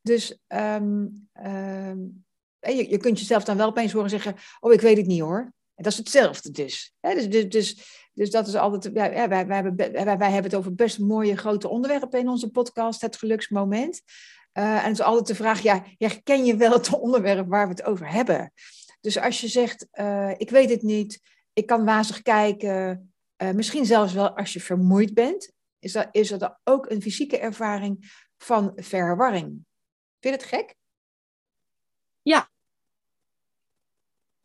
Dus 0.00 0.38
um, 0.49 1.28
um, 1.44 2.25
je, 2.60 2.88
je, 2.88 2.96
kunt 2.96 3.19
jezelf 3.19 3.44
dan 3.44 3.56
wel 3.56 3.66
opeens 3.66 3.92
horen 3.92 4.10
zeggen: 4.10 4.34
Oh, 4.60 4.72
ik 4.72 4.81
weet 4.81 4.96
het 4.96 5.06
niet 5.06 5.20
hoor. 5.20 5.52
Dat 5.76 5.93
is 5.93 5.99
hetzelfde 5.99 6.50
dus. 6.50 6.94
dus, 7.00 7.28
dus, 7.28 7.49
dus, 7.49 7.76
dus, 8.12 8.31
dat 8.31 8.46
is 8.46 8.55
altijd. 8.55 8.94
Ja, 8.94 9.28
wij, 9.28 9.46
wij, 9.46 9.56
hebben, 9.56 9.76
wij, 9.93 10.31
hebben 10.31 10.43
het 10.43 10.55
over 10.55 10.75
best 10.75 10.99
mooie 10.99 11.37
grote 11.37 11.69
onderwerpen 11.69 12.20
in 12.20 12.28
onze 12.28 12.50
podcast, 12.50 13.00
het 13.00 13.17
geluksmoment. 13.17 14.02
Uh, 14.52 14.64
en 14.64 14.82
het 14.82 14.93
is 14.93 15.00
altijd 15.00 15.26
de 15.26 15.34
vraag: 15.34 15.61
ja, 15.61 15.84
herken 15.99 16.44
je 16.44 16.56
wel 16.56 16.73
het 16.73 16.99
onderwerp 16.99 17.49
waar 17.49 17.64
we 17.69 17.73
het 17.73 17.84
over 17.84 18.12
hebben? 18.12 18.52
Dus 19.00 19.19
als 19.19 19.40
je 19.40 19.49
zegt: 19.49 19.87
uh, 19.93 20.31
Ik 20.37 20.50
weet 20.50 20.70
het 20.70 20.82
niet, 20.82 21.20
ik 21.52 21.67
kan 21.67 21.84
wazig 21.84 22.23
kijken. 22.23 23.12
Uh, 23.43 23.50
misschien 23.50 23.87
zelfs 23.87 24.12
wel 24.12 24.37
als 24.37 24.52
je 24.52 24.61
vermoeid 24.61 25.14
bent 25.14 25.55
is 25.78 25.93
dat, 25.93 26.08
is 26.11 26.28
dat 26.28 26.58
ook 26.64 26.90
een 26.90 27.02
fysieke 27.02 27.38
ervaring 27.38 28.25
van 28.38 28.73
verwarring. 28.76 29.46
Vind 30.20 30.34
je 30.34 30.40
het 30.40 30.43
gek? 30.43 30.75
Ja. 32.23 32.50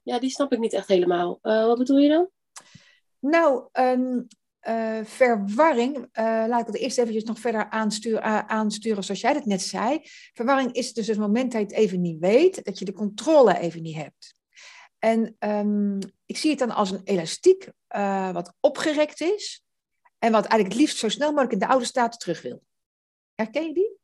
Ja, 0.01 0.19
die 0.19 0.29
snap 0.29 0.51
ik 0.51 0.59
niet 0.59 0.73
echt 0.73 0.87
helemaal. 0.87 1.39
Uh, 1.41 1.65
wat 1.65 1.77
bedoel 1.77 1.97
je 1.97 2.09
dan? 2.09 2.29
Nou, 3.19 3.69
um, 3.71 4.27
uh, 4.67 4.99
verwarring, 5.03 5.97
uh, 5.97 6.43
laat 6.47 6.59
ik 6.59 6.65
het 6.65 6.77
eerst 6.77 6.97
eventjes 6.97 7.23
nog 7.23 7.39
verder 7.39 7.69
aansturen, 7.69 8.49
aansturen 8.49 9.03
zoals 9.03 9.21
jij 9.21 9.33
het 9.33 9.45
net 9.45 9.61
zei. 9.61 9.99
Verwarring 10.33 10.73
is 10.73 10.93
dus 10.93 11.07
het 11.07 11.17
moment 11.17 11.51
dat 11.51 11.61
je 11.61 11.67
het 11.67 11.75
even 11.75 12.01
niet 12.01 12.19
weet, 12.19 12.63
dat 12.63 12.79
je 12.79 12.85
de 12.85 12.93
controle 12.93 13.59
even 13.59 13.81
niet 13.81 13.95
hebt. 13.95 14.35
En 14.99 15.35
um, 15.39 15.99
ik 16.25 16.37
zie 16.37 16.49
het 16.49 16.59
dan 16.59 16.71
als 16.71 16.91
een 16.91 17.03
elastiek 17.03 17.69
wat 18.33 18.53
opgerekt 18.59 19.21
is, 19.21 19.63
en 20.23 20.31
wat 20.31 20.45
eigenlijk 20.45 20.73
het 20.73 20.81
liefst 20.81 20.97
zo 20.97 21.09
snel 21.09 21.29
mogelijk 21.29 21.53
in 21.53 21.59
de 21.59 21.67
oude 21.67 21.85
staat 21.85 22.19
terug 22.19 22.41
wil. 22.41 22.63
Herken 23.35 23.67
je 23.67 23.73
die? 23.73 23.97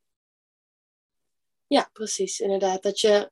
Ja, 1.67 1.89
precies, 1.93 2.39
inderdaad. 2.39 2.83
Dat 2.83 2.99
je, 2.99 3.31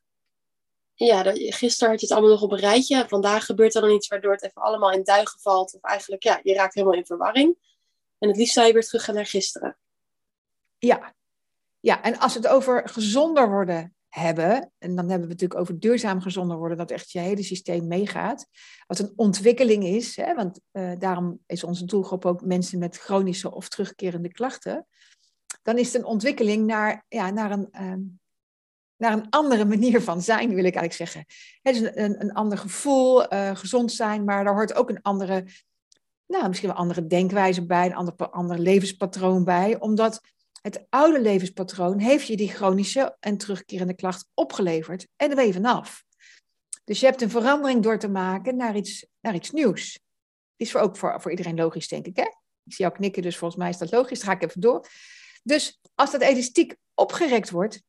ja, 0.96 1.24
gisteren 1.34 1.90
had 1.90 2.00
je 2.00 2.06
het 2.06 2.16
allemaal 2.16 2.32
nog 2.32 2.42
op 2.42 2.52
een 2.52 2.60
rijtje. 2.60 3.06
Vandaag 3.08 3.46
gebeurt 3.46 3.76
er 3.76 3.82
dan 3.82 3.92
iets 3.92 4.08
waardoor 4.08 4.32
het 4.32 4.44
even 4.44 4.62
allemaal 4.62 4.92
in 4.92 5.04
duigen 5.04 5.40
valt. 5.40 5.74
Of 5.74 5.82
eigenlijk, 5.82 6.24
ja, 6.24 6.40
je 6.44 6.54
raakt 6.54 6.74
helemaal 6.74 6.98
in 6.98 7.06
verwarring. 7.06 7.58
En 8.18 8.28
het 8.28 8.38
liefst 8.38 8.54
zou 8.54 8.68
je 8.68 8.74
weer 8.74 8.84
terug 8.84 9.04
gaan 9.04 9.16
naar 9.16 9.26
gisteren. 9.26 9.78
Ja. 10.78 11.16
ja, 11.80 12.04
en 12.04 12.20
als 12.20 12.34
het 12.34 12.48
over 12.48 12.90
gezonder 12.90 13.50
worden 13.50 13.96
hebben, 14.10 14.72
en 14.78 14.96
dan 14.96 15.10
hebben 15.10 15.28
we 15.28 15.34
natuurlijk 15.34 15.60
over 15.60 15.80
duurzaam 15.80 16.22
gezonder 16.22 16.58
worden, 16.58 16.78
dat 16.78 16.92
echt 16.92 17.12
je 17.12 17.20
hele 17.20 17.44
systeem 17.44 17.88
meegaat. 17.88 18.48
Wat 18.88 19.00
een 19.00 19.14
ontwikkeling 19.16 19.84
is, 19.84 20.16
hè, 20.16 20.34
want 20.34 20.60
uh, 20.72 20.92
daarom 21.00 21.40
is 21.46 21.64
onze 21.64 21.86
doelgroep 21.86 22.26
ook 22.26 22.46
mensen 22.46 22.80
met 22.80 22.98
chronische 22.98 23.52
of 23.52 23.70
terugkerende 23.70 24.32
klachten. 24.32 24.88
Dan 25.64 25.78
is 25.78 25.94
het 25.94 25.96
een 26.02 26.08
ontwikkeling 26.08 26.66
naar, 26.66 27.06
ja, 27.08 27.30
naar, 27.30 27.52
een, 27.52 27.68
uh, 27.72 27.94
naar 28.98 29.14
een 29.14 29.30
andere 29.30 29.66
manier 29.66 30.02
van 30.02 30.22
zijn, 30.22 30.48
wil 30.48 30.66
ik 30.66 30.76
eigenlijk 30.76 30.94
zeggen. 30.94 31.26
Het 31.62 31.76
is 31.76 31.82
een, 31.82 32.04
een, 32.04 32.22
een 32.22 32.34
ander 32.34 32.58
gevoel, 32.58 33.34
uh, 33.34 33.56
gezond 33.56 33.92
zijn, 33.92 34.24
maar 34.24 34.44
daar 34.44 34.54
hoort 34.54 34.76
ook 34.76 34.90
een 34.90 35.02
andere, 35.02 35.46
nou, 36.26 36.48
misschien 36.48 36.70
wel 36.70 36.78
andere 36.78 37.08
denkwijze 37.08 37.66
bij, 37.66 37.86
een 37.86 37.96
ander, 37.96 38.16
ander 38.16 38.60
levenspatroon 38.60 39.44
bij, 39.44 39.80
omdat 39.80 40.22
het 40.62 40.86
oude 40.90 41.22
levenspatroon 41.22 42.00
heeft 42.00 42.28
je 42.28 42.38
die 42.38 42.50
chronische 42.50 43.18
en 43.20 43.38
terugkerende 43.38 43.94
klacht 43.94 44.28
opgeleverd 44.34 45.08
en 45.16 45.30
er 45.30 45.36
ben 45.36 45.46
je 45.46 45.54
vanaf. 45.54 46.04
Dus 46.84 47.00
je 47.00 47.06
hebt 47.06 47.22
een 47.22 47.30
verandering 47.30 47.84
door 47.84 48.00
te 48.00 48.10
maken 48.10 48.56
naar 48.56 48.76
iets, 48.76 49.06
naar 49.22 49.36
iets 49.36 49.52
nieuws. 49.52 50.00
Is 50.56 50.72
voor, 50.72 50.82
ook 50.82 50.98
voor, 50.98 51.22
voor 51.22 51.32
iedereen 51.32 51.56
logisch, 51.56 51.88
denk 51.88 52.06
ik. 52.06 52.16
Hè? 52.16 52.24
Ik 52.64 52.74
zie 52.74 52.86
jou 52.86 52.98
knikken, 52.98 53.22
dus 53.22 53.38
volgens 53.38 53.60
mij 53.60 53.70
is 53.70 53.78
dat 53.78 53.92
logisch. 53.92 54.20
Dan 54.20 54.28
ga 54.28 54.34
ik 54.34 54.44
even 54.44 54.62
door. 54.62 54.88
Dus 55.44 55.80
als 55.96 56.12
dat 56.12 56.22
elastiek 56.22 56.76
opgerekt 56.94 57.50
wordt, 57.50 57.82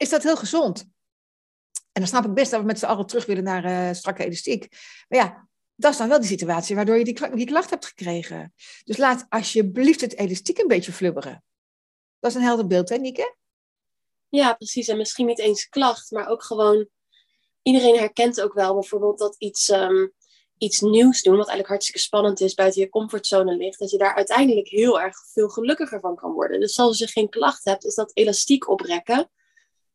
is 0.00 0.08
dat 0.08 0.22
heel 0.22 0.36
gezond. 0.36 0.80
En 1.92 2.00
dan 2.00 2.06
snap 2.06 2.24
ik 2.24 2.34
best 2.34 2.50
dat 2.50 2.60
we 2.60 2.66
met 2.66 2.78
z'n 2.78 2.84
allen 2.84 3.06
terug 3.06 3.26
willen 3.26 3.44
naar 3.44 3.64
uh, 3.64 3.94
strakke 3.94 4.24
elastiek. 4.24 4.66
Maar 5.08 5.18
ja, 5.18 5.48
dat 5.74 5.92
is 5.92 5.98
dan 5.98 6.08
wel 6.08 6.18
die 6.18 6.28
situatie 6.28 6.76
waardoor 6.76 6.98
je 6.98 7.04
die, 7.04 7.34
die 7.34 7.46
klacht 7.46 7.70
hebt 7.70 7.86
gekregen. 7.86 8.54
Dus 8.84 8.96
laat 8.96 9.26
alsjeblieft 9.28 10.00
het 10.00 10.16
elastiek 10.16 10.58
een 10.58 10.66
beetje 10.66 10.92
flubberen. 10.92 11.44
Dat 12.20 12.30
is 12.30 12.36
een 12.36 12.42
helder 12.42 12.66
beeld, 12.66 12.88
hè? 12.88 12.96
Ja, 14.28 14.54
precies. 14.54 14.88
En 14.88 14.96
misschien 14.96 15.26
niet 15.26 15.38
eens 15.38 15.68
klacht, 15.68 16.10
maar 16.10 16.28
ook 16.28 16.42
gewoon... 16.42 16.88
Iedereen 17.62 17.98
herkent 17.98 18.40
ook 18.40 18.52
wel 18.52 18.74
bijvoorbeeld 18.74 19.18
dat 19.18 19.36
iets, 19.38 19.68
ehm, 19.68 20.06
iets 20.58 20.80
nieuws 20.80 21.22
doen, 21.22 21.36
wat 21.36 21.48
eigenlijk 21.48 21.68
hartstikke 21.68 22.00
spannend 22.00 22.40
is, 22.40 22.54
buiten 22.54 22.80
je 22.80 22.88
comfortzone 22.88 23.56
ligt, 23.56 23.78
dat 23.78 23.90
je 23.90 23.98
daar 23.98 24.14
uiteindelijk 24.14 24.68
heel 24.68 25.00
erg 25.00 25.16
veel 25.32 25.48
gelukkiger 25.48 26.00
van 26.00 26.16
kan 26.16 26.32
worden. 26.32 26.60
Dus 26.60 26.78
als 26.78 26.98
je 26.98 27.06
geen 27.06 27.28
klacht 27.28 27.64
hebt, 27.64 27.84
is 27.84 27.94
dat 27.94 28.10
elastiek 28.14 28.68
oprekken. 28.68 29.30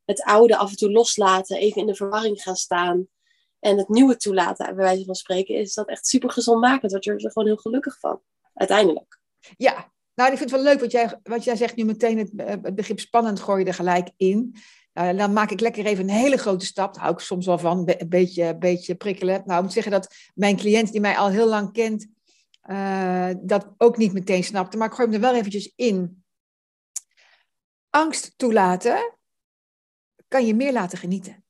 Het 0.06 0.24
oude 0.24 0.58
af 0.58 0.70
en 0.70 0.78
toe 0.78 0.92
loslaten, 0.92 1.58
even 1.58 1.82
in 1.82 1.88
de 1.88 1.96
verwarring 1.96 2.42
gaan 2.42 2.56
staan. 2.56 3.08
En 3.60 3.78
het 3.78 3.90
nieuwe 3.90 4.18
toelaten, 4.18 4.66
bij 4.66 4.76
wijze 4.76 5.06
van 5.06 5.16
spreken, 5.16 5.56
is 5.56 5.74
dat 5.74 5.88
echt 5.88 6.08
super 6.08 6.30
gezondmakend. 6.30 6.92
Word 6.92 7.04
je 7.04 7.12
er 7.12 7.32
gewoon 7.32 7.48
heel 7.48 7.58
gelukkig 7.58 8.00
van, 8.00 8.22
uiteindelijk. 8.54 9.20
Ja, 9.58 9.92
nou, 10.16 10.32
ik 10.32 10.38
vind 10.38 10.52
het 10.52 10.62
wel 10.62 10.72
leuk 10.72 10.80
wat 10.80 10.92
jij, 10.92 11.20
wat 11.24 11.44
jij 11.44 11.56
zegt 11.56 11.76
nu 11.76 11.84
meteen 11.86 12.18
het, 12.18 12.32
het 12.36 12.76
begrip 12.76 13.00
spannend 13.00 13.40
gooi 13.40 13.60
je 13.60 13.66
er 13.66 13.74
gelijk 13.74 14.10
in. 14.18 14.56
Uh, 14.94 15.18
dan 15.18 15.34
maak 15.34 15.52
ik 15.52 15.60
lekker 15.60 15.86
even 15.86 16.04
een 16.04 16.16
hele 16.16 16.38
grote 16.38 16.66
stap. 16.66 16.94
Daar 16.94 17.04
hou 17.04 17.16
ik 17.16 17.20
soms 17.20 17.46
wel 17.46 17.58
van, 17.58 17.90
een 17.98 18.10
beetje, 18.10 18.58
beetje 18.58 18.96
prikkelen. 18.96 19.42
Nou, 19.46 19.58
ik 19.58 19.64
moet 19.64 19.74
zeggen 19.74 19.92
dat 19.92 20.16
mijn 20.34 20.58
cliënt 20.58 20.92
die 20.92 21.02
mij 21.02 21.18
al 21.18 21.30
heel 21.30 21.48
lang 21.48 21.72
kent, 21.72 22.08
uh, 22.70 23.30
dat 23.42 23.74
ook 23.78 23.98
niet 23.98 24.14
meteen 24.14 24.44
snapte. 24.44 24.78
Maar 24.78 24.88
ik 24.88 24.94
gooi 24.94 25.08
hem 25.08 25.16
er 25.16 25.30
wel 25.30 25.36
eventjes 25.36 25.72
in. 25.76 26.24
Angst 27.90 28.34
toelaten 28.38 29.15
kan 30.36 30.46
je 30.46 30.56
meer 30.56 30.74
laten 30.74 30.98
genieten. 30.98 31.46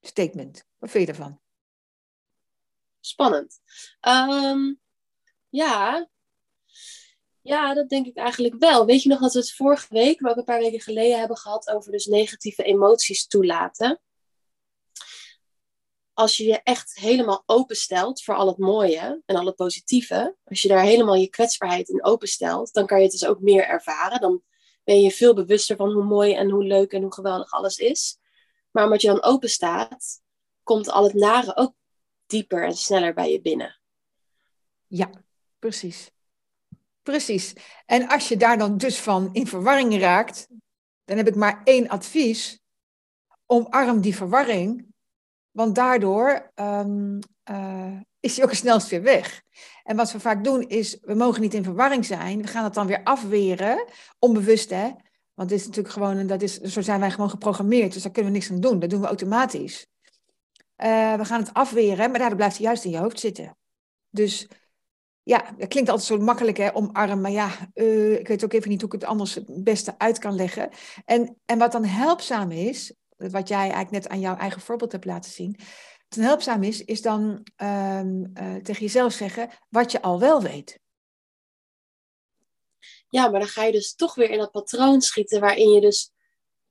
Statement. 0.00 0.66
Wat 0.78 0.90
vind 0.90 1.06
je 1.06 1.12
ervan? 1.12 1.40
Spannend. 3.00 3.60
Um, 4.00 4.80
ja, 5.48 6.08
ja, 7.40 7.74
dat 7.74 7.88
denk 7.88 8.06
ik 8.06 8.16
eigenlijk 8.16 8.54
wel. 8.58 8.86
Weet 8.86 9.02
je 9.02 9.08
nog 9.08 9.20
dat 9.20 9.32
we 9.32 9.38
het 9.38 9.52
vorige 9.52 9.86
week, 9.90 10.20
maar 10.20 10.30
ook 10.30 10.36
een 10.36 10.44
paar 10.44 10.60
weken 10.60 10.80
geleden 10.80 11.18
hebben 11.18 11.36
gehad 11.36 11.68
over 11.68 11.92
dus 11.92 12.06
negatieve 12.06 12.62
emoties 12.62 13.26
toelaten? 13.26 14.00
Als 16.12 16.36
je 16.36 16.44
je 16.44 16.60
echt 16.62 16.94
helemaal 16.94 17.42
openstelt 17.46 18.22
voor 18.22 18.34
al 18.34 18.46
het 18.46 18.58
mooie 18.58 19.22
en 19.26 19.36
al 19.36 19.46
het 19.46 19.56
positieve, 19.56 20.36
als 20.44 20.62
je 20.62 20.68
daar 20.68 20.82
helemaal 20.82 21.14
je 21.14 21.28
kwetsbaarheid 21.28 21.88
in 21.88 22.04
openstelt, 22.04 22.72
dan 22.72 22.86
kan 22.86 22.96
je 22.96 23.02
het 23.02 23.12
dus 23.12 23.26
ook 23.26 23.40
meer 23.40 23.66
ervaren. 23.66 24.20
Dan 24.20 24.42
ben 24.84 25.00
je 25.00 25.10
veel 25.10 25.34
bewuster 25.34 25.76
van 25.76 25.92
hoe 25.92 26.04
mooi 26.04 26.34
en 26.34 26.50
hoe 26.50 26.64
leuk 26.64 26.92
en 26.92 27.02
hoe 27.02 27.14
geweldig 27.14 27.52
alles 27.52 27.78
is. 27.78 28.18
Maar 28.70 28.84
omdat 28.84 29.00
je 29.00 29.08
dan 29.08 29.22
open 29.22 29.50
staat, 29.50 30.20
komt 30.62 30.90
al 30.90 31.04
het 31.04 31.14
nare 31.14 31.56
ook 31.56 31.74
dieper 32.26 32.64
en 32.64 32.76
sneller 32.76 33.14
bij 33.14 33.32
je 33.32 33.40
binnen. 33.40 33.80
Ja, 34.86 35.10
precies. 35.58 36.10
Precies. 37.02 37.52
En 37.86 38.08
als 38.08 38.28
je 38.28 38.36
daar 38.36 38.58
dan 38.58 38.76
dus 38.76 39.00
van 39.00 39.28
in 39.32 39.46
verwarring 39.46 39.98
raakt, 39.98 40.48
dan 41.04 41.16
heb 41.16 41.28
ik 41.28 41.34
maar 41.34 41.60
één 41.64 41.88
advies. 41.88 42.62
Omarm 43.46 44.00
die 44.00 44.16
verwarring, 44.16 44.86
want 45.50 45.74
daardoor 45.74 46.52
um, 46.54 47.18
uh, 47.50 48.00
is 48.20 48.34
die 48.34 48.44
ook 48.44 48.50
het 48.50 48.58
snelst 48.58 48.88
weer 48.88 49.02
weg. 49.02 49.42
En 49.84 49.96
wat 49.96 50.12
we 50.12 50.20
vaak 50.20 50.44
doen 50.44 50.68
is, 50.68 50.98
we 51.02 51.14
mogen 51.14 51.40
niet 51.40 51.54
in 51.54 51.64
verwarring 51.64 52.04
zijn. 52.04 52.42
We 52.42 52.48
gaan 52.48 52.64
het 52.64 52.74
dan 52.74 52.86
weer 52.86 53.00
afweren, 53.04 53.84
onbewust 54.18 54.70
hè. 54.70 54.90
Want 55.34 55.50
is 55.50 55.66
natuurlijk 55.66 55.94
gewoon, 55.94 56.26
dat 56.26 56.42
is, 56.42 56.60
zo 56.60 56.80
zijn 56.80 57.00
wij 57.00 57.10
gewoon 57.10 57.30
geprogrammeerd, 57.30 57.92
dus 57.92 58.02
daar 58.02 58.12
kunnen 58.12 58.32
we 58.32 58.38
niks 58.38 58.50
aan 58.50 58.60
doen. 58.60 58.78
Dat 58.78 58.90
doen 58.90 59.00
we 59.00 59.06
automatisch. 59.06 59.86
Uh, 60.76 61.14
we 61.14 61.24
gaan 61.24 61.40
het 61.40 61.54
afweren, 61.54 62.10
maar 62.10 62.18
daardoor 62.18 62.36
blijft 62.36 62.56
het 62.56 62.64
juist 62.64 62.84
in 62.84 62.90
je 62.90 62.98
hoofd 62.98 63.20
zitten. 63.20 63.56
Dus 64.10 64.48
ja, 65.22 65.54
dat 65.58 65.68
klinkt 65.68 65.90
altijd 65.90 66.08
zo 66.08 66.18
makkelijk, 66.18 66.56
hè, 66.56 66.74
omarmen. 66.74 67.20
Maar 67.20 67.30
ja, 67.30 67.50
uh, 67.74 68.18
ik 68.18 68.28
weet 68.28 68.44
ook 68.44 68.52
even 68.52 68.68
niet 68.68 68.80
hoe 68.80 68.94
ik 68.94 69.00
het 69.00 69.10
anders 69.10 69.34
het 69.34 69.64
beste 69.64 69.94
uit 69.98 70.18
kan 70.18 70.34
leggen. 70.34 70.68
En, 71.04 71.36
en 71.44 71.58
wat 71.58 71.72
dan 71.72 71.84
helpzaam 71.84 72.50
is, 72.50 72.94
wat 73.16 73.48
jij 73.48 73.58
eigenlijk 73.58 73.90
net 73.90 74.08
aan 74.08 74.20
jouw 74.20 74.36
eigen 74.36 74.60
voorbeeld 74.60 74.92
hebt 74.92 75.04
laten 75.04 75.30
zien. 75.30 75.56
Dan 76.08 76.24
helpzaam 76.24 76.62
is, 76.62 76.84
is 76.84 77.02
dan 77.02 77.22
um, 77.56 78.32
uh, 78.38 78.56
tegen 78.56 78.82
jezelf 78.82 79.12
zeggen 79.12 79.50
wat 79.68 79.92
je 79.92 80.02
al 80.02 80.20
wel 80.20 80.42
weet. 80.42 80.78
Ja, 83.08 83.28
maar 83.28 83.40
dan 83.40 83.48
ga 83.48 83.64
je 83.64 83.72
dus 83.72 83.94
toch 83.94 84.14
weer 84.14 84.30
in 84.30 84.38
dat 84.38 84.50
patroon 84.50 85.00
schieten 85.00 85.40
waarin 85.40 85.68
je 85.68 85.80
dus 85.80 86.12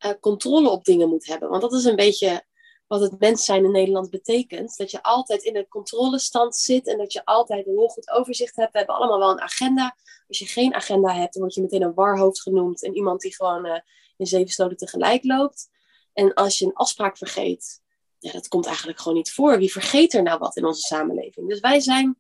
uh, 0.06 0.12
controle 0.20 0.70
op 0.70 0.84
dingen 0.84 1.10
moet 1.10 1.26
hebben. 1.26 1.50
Want 1.50 1.62
dat 1.62 1.74
is 1.74 1.86
een 1.86 1.96
beetje 1.96 2.46
wat 2.88 3.02
het 3.02 3.20
mens 3.20 3.46
zijn 3.46 3.64
in 3.64 3.72
Nederland 3.72 4.10
betekent. 4.10 4.78
Dat 4.78 4.92
je 4.92 5.04
altijd 5.04 5.44
in 5.44 5.56
een 5.56 5.68
controlestand 5.68 6.56
zit 6.56 6.88
en 6.88 6.98
dat 6.98 7.14
je 7.14 7.26
altijd 7.26 7.68
een 7.68 7.78
heel 7.78 7.88
goed 7.88 8.10
overzicht 8.10 8.56
hebt. 8.56 8.72
We 8.72 8.78
hebben 8.78 8.96
allemaal 8.96 9.20
wel 9.20 9.32
een 9.32 9.42
agenda. 9.42 9.96
Als 10.28 10.40
je 10.40 10.46
geen 10.46 10.74
agenda 10.74 11.14
hebt, 11.14 11.34
dan 11.34 11.42
word 11.42 11.54
je 11.54 11.62
meteen 11.62 11.82
een 11.82 11.94
warhoofd 11.94 12.42
genoemd 12.42 12.84
en 12.84 12.96
iemand 12.96 13.22
die 13.22 13.36
gewoon 13.36 13.66
uh, 13.66 13.80
in 14.18 14.26
zeven 14.26 14.52
stoten 14.52 14.78
tegelijk 14.78 15.24
loopt. 15.24 15.70
En 16.14 16.34
als 16.34 16.60
je 16.60 16.66
een 16.66 16.74
afspraak 16.74 17.18
vergeet, 17.18 17.82
ja, 18.24 18.32
dat 18.32 18.48
komt 18.48 18.66
eigenlijk 18.66 19.00
gewoon 19.00 19.18
niet 19.18 19.32
voor. 19.32 19.58
Wie 19.58 19.72
vergeet 19.72 20.14
er 20.14 20.24
nou 20.24 20.40
wat 20.40 20.58
in 20.58 20.66
onze 20.66 20.82
samenleving? 20.82 21.50
Dus 21.50 21.60
wij 21.60 21.80
zijn, 21.80 22.20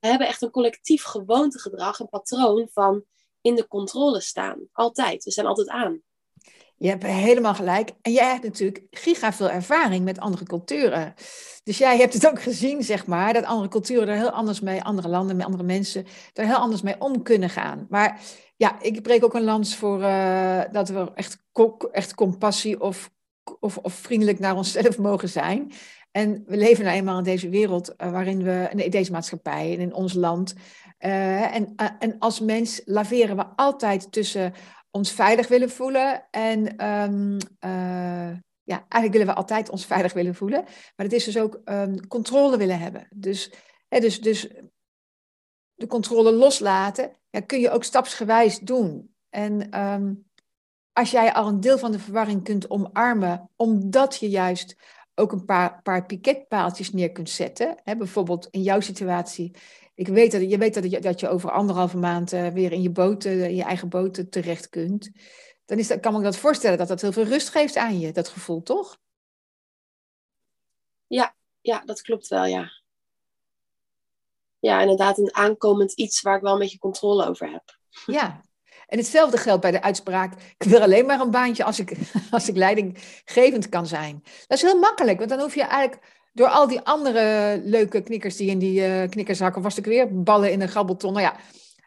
we 0.00 0.08
hebben 0.08 0.26
echt 0.26 0.42
een 0.42 0.50
collectief 0.50 1.02
gewoontegedrag, 1.02 1.98
een 1.98 2.08
patroon 2.08 2.68
van 2.72 3.04
in 3.40 3.54
de 3.54 3.68
controle 3.68 4.20
staan. 4.20 4.68
Altijd. 4.72 5.24
We 5.24 5.30
zijn 5.30 5.46
altijd 5.46 5.68
aan. 5.68 6.02
Je 6.76 6.88
hebt 6.88 7.02
helemaal 7.02 7.54
gelijk. 7.54 7.90
En 8.02 8.12
jij 8.12 8.30
hebt 8.30 8.42
natuurlijk 8.42 8.86
giga 8.90 9.32
veel 9.32 9.50
ervaring 9.50 10.04
met 10.04 10.18
andere 10.18 10.44
culturen. 10.44 11.14
Dus 11.64 11.78
jij 11.78 11.96
hebt 11.98 12.14
het 12.14 12.26
ook 12.26 12.42
gezien, 12.42 12.82
zeg 12.82 13.06
maar, 13.06 13.32
dat 13.32 13.44
andere 13.44 13.68
culturen 13.68 14.08
er 14.08 14.16
heel 14.16 14.30
anders 14.30 14.60
mee, 14.60 14.82
andere 14.82 15.08
landen, 15.08 15.36
met 15.36 15.46
andere 15.46 15.62
mensen, 15.62 16.06
er 16.32 16.46
heel 16.46 16.56
anders 16.56 16.82
mee 16.82 17.00
om 17.00 17.22
kunnen 17.22 17.50
gaan. 17.50 17.86
Maar 17.88 18.20
ja, 18.56 18.80
ik 18.80 19.02
breek 19.02 19.24
ook 19.24 19.34
een 19.34 19.44
lans 19.44 19.76
voor 19.76 20.00
uh, 20.00 20.62
dat 20.72 20.88
we 20.88 21.10
echt, 21.14 21.38
echt 21.92 22.14
compassie 22.14 22.80
of, 22.80 23.10
of, 23.60 23.78
of 23.78 23.94
vriendelijk 23.94 24.38
naar 24.38 24.56
onszelf 24.56 24.98
mogen 25.08 25.28
zijn. 25.28 25.72
En 26.10 26.44
we 26.46 26.56
leven 26.56 26.84
nou 26.84 26.96
eenmaal 26.96 27.18
in 27.18 27.24
deze 27.24 27.48
wereld 27.48 27.94
uh, 27.98 28.10
waarin 28.10 28.42
we, 28.42 28.68
in 28.74 28.90
deze 28.90 29.12
maatschappij 29.12 29.72
en 29.72 29.80
in 29.80 29.94
ons 29.94 30.12
land. 30.12 30.54
Uh, 30.98 31.54
en, 31.54 31.74
en 31.98 32.18
als 32.18 32.40
mens 32.40 32.82
laveren 32.84 33.36
we 33.36 33.46
altijd 33.56 34.12
tussen 34.12 34.52
ons 34.90 35.12
veilig 35.12 35.48
willen 35.48 35.70
voelen. 35.70 36.26
En 36.30 36.60
uh, 37.64 38.36
ja, 38.62 38.86
eigenlijk 38.88 39.12
willen 39.12 39.26
we 39.26 39.34
altijd 39.34 39.70
ons 39.70 39.86
veilig 39.86 40.12
willen 40.12 40.34
voelen. 40.34 40.62
Maar 40.96 41.06
het 41.06 41.12
is 41.12 41.24
dus 41.24 41.38
ook 41.38 41.60
um, 41.64 42.06
controle 42.06 42.56
willen 42.56 42.78
hebben. 42.78 43.06
Dus, 43.10 43.52
hè, 43.88 44.00
dus, 44.00 44.20
dus 44.20 44.48
de 45.74 45.86
controle 45.86 46.32
loslaten 46.32 47.12
kun 47.46 47.60
je 47.60 47.70
ook 47.70 47.84
stapsgewijs 47.84 48.58
doen. 48.58 49.14
En 49.28 49.80
um, 49.80 50.30
als 50.92 51.10
jij 51.10 51.32
al 51.32 51.48
een 51.48 51.60
deel 51.60 51.78
van 51.78 51.92
de 51.92 51.98
verwarring 51.98 52.44
kunt 52.44 52.70
omarmen, 52.70 53.50
omdat 53.56 54.16
je 54.16 54.28
juist 54.28 54.76
ook 55.14 55.32
een 55.32 55.44
paar, 55.44 55.82
paar 55.82 56.06
piketpaaltjes 56.06 56.92
neer 56.92 57.12
kunt 57.12 57.30
zetten. 57.30 57.76
Hè, 57.84 57.96
bijvoorbeeld 57.96 58.48
in 58.50 58.62
jouw 58.62 58.80
situatie 58.80 59.52
ik 59.94 60.08
weet 60.08 60.32
dat, 60.32 60.50
je 60.50 60.58
weet 60.58 60.74
dat 60.74 60.90
je, 60.90 61.00
dat 61.00 61.20
je 61.20 61.28
over 61.28 61.50
anderhalve 61.50 61.96
maand 61.96 62.32
uh, 62.32 62.48
weer 62.48 62.72
in 62.72 62.82
je 62.82 62.90
boot, 62.90 63.24
uh, 63.24 63.44
in 63.44 63.54
je 63.54 63.62
eigen 63.62 63.88
boot 63.88 64.32
terecht 64.32 64.68
kunt. 64.68 65.10
Dan 65.64 65.78
is 65.78 65.88
dat, 65.88 66.00
kan 66.00 66.16
ik 66.16 66.22
dat 66.22 66.36
voorstellen 66.36 66.78
dat 66.78 66.88
dat 66.88 67.00
heel 67.00 67.12
veel 67.12 67.24
rust 67.24 67.48
geeft 67.48 67.76
aan 67.76 67.98
je, 67.98 68.12
dat 68.12 68.28
gevoel, 68.28 68.62
toch? 68.62 68.98
Ja, 71.06 71.34
ja 71.60 71.82
dat 71.84 72.02
klopt 72.02 72.28
wel, 72.28 72.44
ja. 72.44 72.70
Ja, 74.58 74.80
inderdaad, 74.80 75.18
een 75.18 75.34
aankomend 75.34 75.92
iets 75.92 76.20
waar 76.20 76.36
ik 76.36 76.42
wel 76.42 76.52
een 76.52 76.58
beetje 76.58 76.78
controle 76.78 77.26
over 77.26 77.50
heb. 77.50 77.78
Ja, 78.06 78.40
en 78.92 78.98
hetzelfde 78.98 79.36
geldt 79.36 79.60
bij 79.60 79.70
de 79.70 79.82
uitspraak: 79.82 80.32
ik 80.58 80.66
wil 80.66 80.80
alleen 80.80 81.06
maar 81.06 81.20
een 81.20 81.30
baantje 81.30 81.64
als 81.64 81.78
ik, 81.78 81.96
als 82.30 82.48
ik 82.48 82.56
leidinggevend 82.56 83.68
kan 83.68 83.86
zijn. 83.86 84.22
Dat 84.46 84.58
is 84.58 84.62
heel 84.62 84.78
makkelijk, 84.78 85.18
want 85.18 85.30
dan 85.30 85.40
hoef 85.40 85.54
je 85.54 85.62
eigenlijk 85.62 86.02
door 86.32 86.48
al 86.48 86.68
die 86.68 86.80
andere 86.80 87.60
leuke 87.64 88.00
knikkers 88.00 88.36
die 88.36 88.50
in 88.50 88.58
die 88.58 88.80
uh, 88.80 89.08
knikkershakken, 89.08 89.62
was 89.62 89.78
ik 89.78 89.84
weer 89.84 90.22
ballen 90.22 90.52
in 90.52 90.60
een 90.60 90.68
grabbelton. 90.68 91.12
Nou 91.12 91.24
ja, 91.24 91.36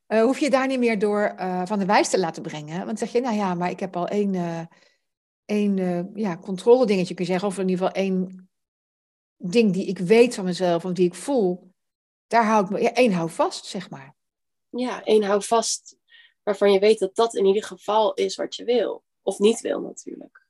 uh, 0.07 0.23
hoef 0.23 0.39
je 0.39 0.49
daar 0.49 0.67
niet 0.67 0.79
meer 0.79 0.99
door 0.99 1.35
uh, 1.39 1.65
van 1.65 1.79
de 1.79 1.85
wijs 1.85 2.09
te 2.09 2.19
laten 2.19 2.43
brengen. 2.43 2.85
Want 2.85 2.99
zeg 2.99 3.11
je, 3.11 3.21
nou 3.21 3.35
ja, 3.35 3.53
maar 3.53 3.69
ik 3.69 3.79
heb 3.79 3.95
al 3.95 4.07
één, 4.07 4.67
één 5.45 6.11
ja, 6.15 6.37
controle 6.37 6.85
dingetje, 6.85 7.13
kun 7.13 7.25
je 7.25 7.31
zeggen. 7.31 7.49
Of 7.49 7.57
in 7.57 7.69
ieder 7.69 7.85
geval 7.85 8.01
één 8.03 8.49
ding 9.37 9.73
die 9.73 9.85
ik 9.85 9.99
weet 9.99 10.35
van 10.35 10.45
mezelf, 10.45 10.85
of 10.85 10.91
die 10.91 11.05
ik 11.05 11.15
voel. 11.15 11.71
Daar 12.27 12.45
hou 12.45 12.63
ik 12.63 12.69
me, 12.69 12.81
ja, 12.81 12.93
één 12.93 13.13
hou 13.13 13.29
vast, 13.29 13.65
zeg 13.65 13.89
maar. 13.89 14.15
Ja, 14.69 15.03
één 15.03 15.23
hou 15.23 15.43
vast 15.43 15.97
waarvan 16.45 16.71
je 16.71 16.79
weet 16.79 16.99
dat 16.99 17.15
dat 17.15 17.35
in 17.35 17.45
ieder 17.45 17.63
geval 17.63 18.13
is 18.13 18.35
wat 18.35 18.55
je 18.55 18.63
wil. 18.63 19.03
Of 19.21 19.39
niet 19.39 19.61
wil 19.61 19.81
natuurlijk. 19.81 20.47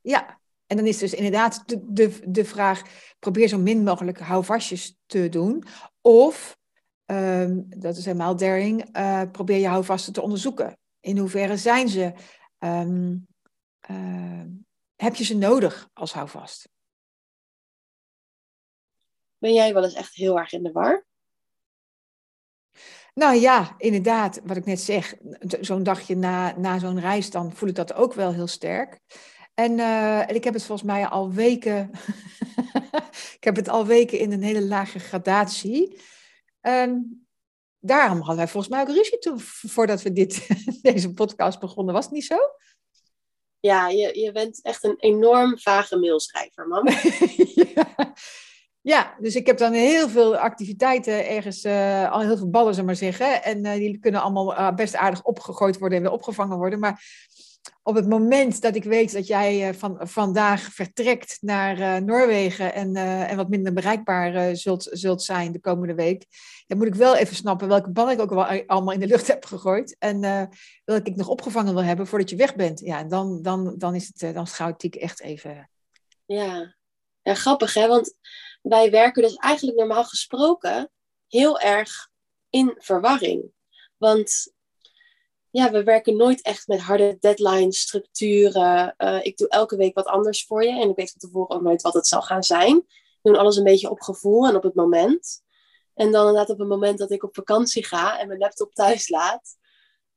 Ja, 0.00 0.40
en 0.66 0.76
dan 0.76 0.86
is 0.86 0.98
dus 0.98 1.14
inderdaad 1.14 1.68
de, 1.68 1.92
de, 1.92 2.30
de 2.30 2.44
vraag, 2.44 2.82
probeer 3.18 3.48
zo 3.48 3.58
min 3.58 3.82
mogelijk 3.82 4.18
houvastjes 4.18 4.96
te 5.06 5.28
doen. 5.28 5.64
Of, 6.00 6.58
um, 7.06 7.66
dat 7.68 7.96
is 7.96 8.04
helemaal 8.04 8.36
daring, 8.36 8.96
uh, 8.96 9.22
probeer 9.32 9.58
je 9.58 9.66
houvasten 9.66 10.12
te 10.12 10.22
onderzoeken. 10.22 10.78
In 11.00 11.18
hoeverre 11.18 11.56
zijn 11.56 11.88
ze, 11.88 12.12
um, 12.58 13.26
uh, 13.90 14.44
heb 14.96 15.14
je 15.14 15.24
ze 15.24 15.36
nodig 15.36 15.88
als 15.92 16.12
houvast? 16.12 16.68
Ben 19.38 19.52
jij 19.52 19.74
wel 19.74 19.84
eens 19.84 19.94
echt 19.94 20.14
heel 20.14 20.38
erg 20.38 20.52
in 20.52 20.62
de 20.62 20.72
war? 20.72 21.06
Nou 23.14 23.34
ja, 23.34 23.74
inderdaad, 23.78 24.40
wat 24.44 24.56
ik 24.56 24.64
net 24.64 24.80
zeg, 24.80 25.14
zo'n 25.60 25.82
dagje 25.82 26.16
na, 26.16 26.58
na 26.58 26.78
zo'n 26.78 27.00
reis, 27.00 27.30
dan 27.30 27.52
voel 27.52 27.68
ik 27.68 27.74
dat 27.74 27.94
ook 27.94 28.14
wel 28.14 28.32
heel 28.32 28.46
sterk. 28.46 29.00
En, 29.54 29.78
uh, 29.78 30.28
en 30.28 30.34
ik 30.34 30.44
heb 30.44 30.54
het 30.54 30.64
volgens 30.64 30.88
mij 30.88 31.06
al 31.06 31.32
weken, 31.32 31.90
ik 33.38 33.44
heb 33.44 33.56
het 33.56 33.68
al 33.68 33.86
weken 33.86 34.18
in 34.18 34.32
een 34.32 34.42
hele 34.42 34.62
lage 34.62 34.98
gradatie. 34.98 36.00
Um, 36.60 37.26
daarom 37.78 38.18
hadden 38.18 38.36
wij 38.36 38.48
volgens 38.48 38.72
mij 38.72 38.82
ook 38.82 38.96
ruzie 38.96 39.18
toen, 39.18 39.40
voordat 39.40 40.02
we 40.02 40.12
dit, 40.12 40.48
deze 40.82 41.12
podcast 41.12 41.60
begonnen. 41.60 41.94
Was 41.94 42.04
het 42.04 42.14
niet 42.14 42.24
zo? 42.24 42.36
Ja, 43.60 43.88
je, 43.88 44.18
je 44.18 44.32
bent 44.32 44.62
echt 44.62 44.84
een 44.84 44.96
enorm 44.98 45.58
vage 45.58 45.96
mailschrijver, 45.96 46.68
man. 46.68 46.88
ja. 47.74 48.14
Ja. 48.84 49.14
dus 49.18 49.34
ik 49.34 49.46
heb 49.46 49.58
dan 49.58 49.72
heel 49.72 50.08
veel 50.08 50.36
activiteiten 50.36 51.28
ergens, 51.28 51.64
uh, 51.64 52.12
al 52.12 52.20
heel 52.20 52.36
veel 52.36 52.50
ballen, 52.50 52.74
zeg 52.74 52.84
maar 52.84 52.96
zeggen. 52.96 53.42
En 53.42 53.66
uh, 53.66 53.72
die 53.72 53.98
kunnen 53.98 54.22
allemaal 54.22 54.52
uh, 54.52 54.74
best 54.74 54.96
aardig 54.96 55.22
opgegooid 55.22 55.78
worden 55.78 55.98
en 55.98 56.04
weer 56.04 56.12
opgevangen 56.12 56.56
worden. 56.56 56.78
Maar 56.78 57.02
op 57.82 57.94
het 57.94 58.08
moment 58.08 58.60
dat 58.62 58.74
ik 58.74 58.84
weet 58.84 59.12
dat 59.12 59.26
jij 59.26 59.74
van, 59.74 59.96
vandaag 60.00 60.60
vertrekt 60.60 61.38
naar 61.40 62.02
Noorwegen 62.02 62.74
en, 62.74 62.96
en 62.96 63.36
wat 63.36 63.48
minder 63.48 63.72
bereikbaar 63.72 64.56
zult, 64.56 64.88
zult 64.90 65.22
zijn 65.22 65.52
de 65.52 65.60
komende 65.60 65.94
week, 65.94 66.26
dan 66.66 66.78
moet 66.78 66.86
ik 66.86 66.94
wel 66.94 67.16
even 67.16 67.36
snappen 67.36 67.68
welke 67.68 67.90
bal 67.90 68.10
ik 68.10 68.20
ook 68.20 68.30
wel 68.30 68.44
allemaal 68.66 68.94
in 68.94 69.00
de 69.00 69.06
lucht 69.06 69.26
heb 69.32 69.44
gegooid 69.44 69.96
en 69.98 70.20
welke 70.84 71.10
ik 71.10 71.16
nog 71.16 71.28
opgevangen 71.28 71.74
wil 71.74 71.82
hebben 71.82 72.06
voordat 72.06 72.30
je 72.30 72.36
weg 72.36 72.54
bent. 72.54 72.80
Ja, 72.80 73.04
dan, 73.04 73.42
dan, 73.42 73.74
dan 73.78 73.94
is 73.94 74.12
het 74.14 74.34
dan 74.34 74.74
ik 74.78 74.94
echt 74.94 75.20
even. 75.20 75.70
Ja. 76.26 76.74
ja, 77.22 77.34
grappig 77.34 77.74
hè, 77.74 77.88
want 77.88 78.14
wij 78.68 78.90
werken 78.90 79.22
dus 79.22 79.34
eigenlijk 79.34 79.78
normaal 79.78 80.04
gesproken 80.04 80.90
heel 81.28 81.60
erg 81.60 82.10
in 82.50 82.74
verwarring. 82.78 83.52
Want 83.96 84.52
ja, 85.50 85.70
we 85.70 85.82
werken 85.82 86.16
nooit 86.16 86.42
echt 86.42 86.66
met 86.66 86.80
harde 86.80 87.16
deadlines, 87.20 87.80
structuren. 87.80 88.94
Uh, 88.98 89.24
ik 89.24 89.36
doe 89.36 89.48
elke 89.48 89.76
week 89.76 89.94
wat 89.94 90.06
anders 90.06 90.46
voor 90.46 90.64
je 90.64 90.80
en 90.80 90.90
ik 90.90 90.96
weet 90.96 91.10
van 91.10 91.20
tevoren 91.20 91.56
ook 91.56 91.62
nooit 91.62 91.82
wat 91.82 91.94
het 91.94 92.06
zal 92.06 92.22
gaan 92.22 92.42
zijn. 92.42 92.74
We 93.22 93.30
doen 93.30 93.36
alles 93.36 93.56
een 93.56 93.64
beetje 93.64 93.90
op 93.90 94.00
gevoel 94.00 94.46
en 94.46 94.56
op 94.56 94.62
het 94.62 94.74
moment. 94.74 95.42
En 95.94 96.12
dan 96.12 96.26
inderdaad 96.26 96.50
op 96.50 96.58
het 96.58 96.68
moment 96.68 96.98
dat 96.98 97.10
ik 97.10 97.22
op 97.22 97.34
vakantie 97.34 97.84
ga 97.84 98.18
en 98.18 98.26
mijn 98.26 98.38
laptop 98.38 98.74
thuis 98.74 99.08
laat, 99.08 99.56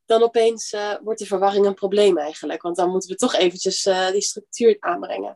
dan 0.08 0.24
opeens 0.24 0.74
uh, 0.74 0.94
wordt 1.04 1.20
de 1.20 1.26
verwarring 1.26 1.66
een 1.66 1.74
probleem 1.74 2.18
eigenlijk. 2.18 2.62
Want 2.62 2.76
dan 2.76 2.90
moeten 2.90 3.10
we 3.10 3.16
toch 3.16 3.36
eventjes 3.36 3.86
uh, 3.86 4.12
die 4.12 4.22
structuur 4.22 4.78
aanbrengen. 4.80 5.36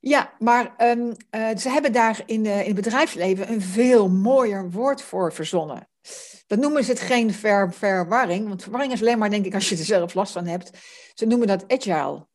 Ja, 0.00 0.34
maar 0.38 0.74
um, 0.78 1.16
ze 1.58 1.68
hebben 1.68 1.92
daar 1.92 2.22
in, 2.26 2.46
in 2.46 2.66
het 2.66 2.74
bedrijfsleven 2.74 3.50
een 3.50 3.62
veel 3.62 4.08
mooier 4.08 4.70
woord 4.70 5.02
voor 5.02 5.32
verzonnen. 5.32 5.88
Dat 6.46 6.58
noemen 6.58 6.84
ze 6.84 6.90
het 6.90 7.00
geen 7.00 7.32
ver, 7.32 7.72
verwarring, 7.72 8.48
want 8.48 8.62
verwarring 8.62 8.92
is 8.92 9.00
alleen 9.00 9.18
maar, 9.18 9.30
denk 9.30 9.44
ik, 9.44 9.54
als 9.54 9.68
je 9.68 9.76
er 9.76 9.84
zelf 9.84 10.14
last 10.14 10.32
van 10.32 10.46
hebt. 10.46 10.70
Ze 11.14 11.26
noemen 11.26 11.46
dat 11.46 11.64
agile. 11.68 12.26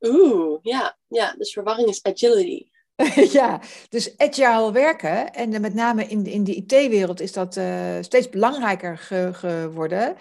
Oeh, 0.00 0.58
ja, 0.62 0.98
ja, 1.08 1.34
dus 1.38 1.52
verwarring 1.52 1.88
is 1.88 2.02
agility. 2.02 2.69
ja, 3.38 3.60
dus 3.88 4.18
agile 4.18 4.72
werken, 4.72 5.32
en 5.32 5.60
met 5.60 5.74
name 5.74 6.06
in, 6.06 6.26
in 6.26 6.44
de 6.44 6.54
IT-wereld 6.54 7.20
is 7.20 7.32
dat 7.32 7.56
uh, 7.56 7.64
steeds 8.00 8.28
belangrijker 8.28 8.98
ge, 8.98 9.30
geworden. 9.32 10.16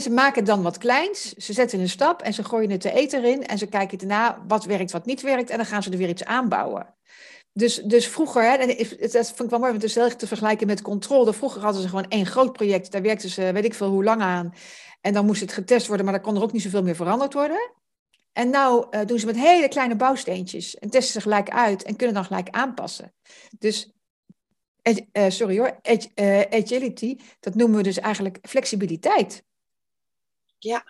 Ze 0.00 0.10
maken 0.10 0.44
dan 0.44 0.62
wat 0.62 0.78
kleins, 0.78 1.34
ze 1.34 1.52
zetten 1.52 1.80
een 1.80 1.88
stap 1.88 2.22
en 2.22 2.34
ze 2.34 2.44
gooien 2.44 2.70
het 2.70 2.82
de 2.82 2.92
eten 2.92 3.24
in 3.24 3.46
en 3.46 3.58
ze 3.58 3.66
kijken 3.66 3.98
daarna 3.98 4.44
wat 4.46 4.64
werkt, 4.64 4.92
wat 4.92 5.06
niet 5.06 5.22
werkt 5.22 5.50
en 5.50 5.56
dan 5.56 5.66
gaan 5.66 5.82
ze 5.82 5.90
er 5.90 5.98
weer 5.98 6.08
iets 6.08 6.24
aanbouwen. 6.24 6.94
Dus, 7.52 7.76
dus 7.76 8.08
vroeger, 8.08 8.42
hè, 8.42 8.66
dat 9.08 9.26
vond 9.26 9.40
ik 9.40 9.50
wel 9.50 9.58
mooi, 9.58 9.70
want 9.70 9.82
het 9.82 9.96
is 9.96 10.16
te 10.16 10.26
vergelijken 10.26 10.66
met 10.66 10.82
controle. 10.82 11.32
Vroeger 11.32 11.62
hadden 11.62 11.82
ze 11.82 11.88
gewoon 11.88 12.08
één 12.08 12.26
groot 12.26 12.52
project, 12.52 12.92
daar 12.92 13.02
werkten 13.02 13.28
ze 13.28 13.52
weet 13.52 13.64
ik 13.64 13.74
veel 13.74 13.88
hoe 13.88 14.04
lang 14.04 14.20
aan. 14.22 14.54
En 15.00 15.12
dan 15.12 15.26
moest 15.26 15.40
het 15.40 15.52
getest 15.52 15.86
worden, 15.86 16.04
maar 16.04 16.14
dan 16.14 16.24
kon 16.24 16.36
er 16.36 16.42
ook 16.42 16.52
niet 16.52 16.62
zoveel 16.62 16.82
meer 16.82 16.96
veranderd 16.96 17.32
worden. 17.32 17.70
En 18.34 18.50
nou 18.50 18.86
uh, 18.90 19.04
doen 19.04 19.18
ze 19.18 19.26
met 19.26 19.36
hele 19.36 19.68
kleine 19.68 19.96
bouwsteentjes 19.96 20.78
en 20.78 20.90
testen 20.90 21.12
ze 21.12 21.20
gelijk 21.20 21.50
uit 21.50 21.82
en 21.82 21.96
kunnen 21.96 22.14
dan 22.14 22.24
gelijk 22.24 22.48
aanpassen. 22.48 23.14
Dus, 23.58 23.90
uh, 25.12 25.30
sorry 25.30 25.58
hoor, 25.58 25.80
uh, 26.14 26.40
agility, 26.40 27.16
dat 27.40 27.54
noemen 27.54 27.76
we 27.76 27.82
dus 27.82 27.98
eigenlijk 27.98 28.38
flexibiliteit. 28.42 29.44
Ja, 30.58 30.84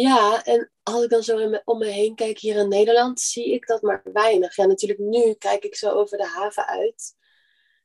ja, 0.00 0.44
en 0.44 0.70
als 0.82 1.04
ik 1.04 1.10
dan 1.10 1.22
zo 1.22 1.60
om 1.64 1.78
me 1.78 1.86
heen 1.86 2.14
kijk 2.14 2.38
hier 2.38 2.56
in 2.56 2.68
Nederland, 2.68 3.20
zie 3.20 3.52
ik 3.52 3.66
dat 3.66 3.82
maar 3.82 4.02
weinig. 4.12 4.56
Ja, 4.56 4.66
natuurlijk 4.66 5.00
nu 5.00 5.34
kijk 5.34 5.64
ik 5.64 5.76
zo 5.76 5.90
over 5.90 6.18
de 6.18 6.26
haven 6.26 6.66
uit. 6.66 7.16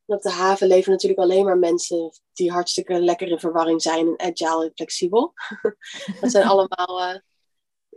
Op 0.06 0.22
de 0.22 0.30
haven 0.30 0.67
leven 0.67 0.91
natuurlijk 0.91 1.22
alleen 1.22 1.46
maar 1.46 1.58
mensen 1.58 2.12
die 2.34 2.52
hartstikke 2.52 3.00
lekker 3.00 3.28
in 3.28 3.39
verwarring 3.39 3.82
zijn 3.82 4.15
en 4.15 4.32
agile 4.32 4.65
en 4.65 4.72
flexibel. 4.76 5.34
dat 6.22 6.32
zijn 6.32 6.48
allemaal, 6.48 7.22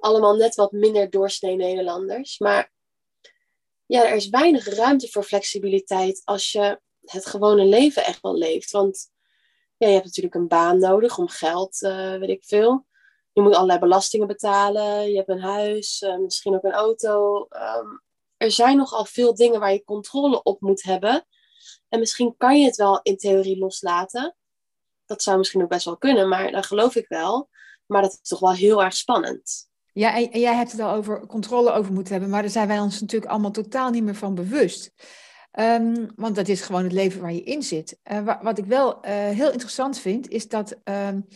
allemaal 0.07 0.37
net 0.37 0.55
wat 0.55 0.73
minder 0.73 1.11
doorsnee 1.11 1.57
Nederlanders. 1.57 2.39
Maar 2.39 2.73
ja, 3.87 4.09
er 4.09 4.15
is 4.15 4.29
weinig 4.29 4.69
ruimte 4.69 5.09
voor 5.09 5.23
flexibiliteit 5.23 6.23
als 6.25 6.53
je 6.53 6.81
het 7.01 7.27
gewone 7.27 7.65
leven 7.65 8.05
echt 8.05 8.21
wel 8.21 8.37
leeft. 8.37 8.71
Want 8.71 9.11
ja, 9.77 9.87
je 9.87 9.93
hebt 9.93 10.05
natuurlijk 10.05 10.35
een 10.35 10.49
baan 10.49 10.79
nodig 10.79 11.19
om 11.19 11.29
geld, 11.29 11.83
uh, 11.83 12.17
weet 12.17 12.29
ik 12.29 12.45
veel 12.45 12.87
je 13.37 13.43
moet 13.43 13.55
allerlei 13.55 13.79
belastingen 13.79 14.27
betalen. 14.27 15.11
Je 15.11 15.17
hebt 15.17 15.29
een 15.29 15.41
huis, 15.41 16.03
uh, 16.03 16.19
misschien 16.19 16.55
ook 16.55 16.65
een 16.65 16.73
auto. 16.73 17.47
Um, 17.51 18.03
er 18.37 18.51
zijn 18.51 18.77
nogal 18.77 19.05
veel 19.05 19.35
dingen 19.35 19.61
waar 19.61 19.73
je 19.73 19.85
controle 19.85 20.43
op 20.43 20.61
moet 20.61 20.83
hebben. 20.83 21.27
En 21.89 21.99
misschien 21.99 22.37
kan 22.37 22.61
je 22.61 22.67
het 22.67 22.77
wel 22.77 23.01
in 23.03 23.17
theorie 23.17 23.59
loslaten. 23.59 24.37
Dat 25.07 25.23
zou 25.23 25.39
misschien 25.39 25.63
ook 25.63 25.69
best 25.69 25.85
wel 25.85 25.97
kunnen, 25.97 26.29
maar 26.29 26.51
dat 26.53 26.67
geloof 26.67 26.95
ik 26.95 27.09
wel. 27.09 27.49
Maar 27.87 28.03
dat 28.03 28.13
is 28.23 28.29
toch 28.29 28.41
wel 28.41 28.53
heel 28.53 28.83
erg 28.83 28.97
spannend. 28.97 29.69
Ja, 29.97 30.15
en, 30.15 30.41
jij 30.41 30.55
hebt 30.55 30.73
het 30.73 30.81
al 30.81 30.95
over 30.95 31.27
controle 31.27 31.73
over 31.73 31.93
moeten 31.93 32.13
hebben, 32.13 32.31
maar 32.31 32.43
daar 32.43 32.51
zijn 32.51 32.69
wij 32.69 32.79
ons 32.79 33.01
natuurlijk 33.01 33.31
allemaal 33.31 33.51
totaal 33.51 33.91
niet 33.91 34.03
meer 34.03 34.15
van 34.15 34.35
bewust. 34.35 34.93
Um, 35.59 36.07
want 36.17 36.35
dat 36.35 36.49
is 36.49 36.61
gewoon 36.61 36.83
het 36.83 36.93
leven 36.93 37.21
waar 37.21 37.33
je 37.33 37.43
in 37.43 37.63
zit. 37.63 37.99
Uh, 38.13 38.43
wat 38.43 38.59
ik 38.59 38.65
wel 38.65 38.97
uh, 38.97 39.13
heel 39.13 39.53
interessant 39.53 39.99
vind, 39.99 40.29
is 40.29 40.49
dat 40.49 40.77
um, 40.85 41.27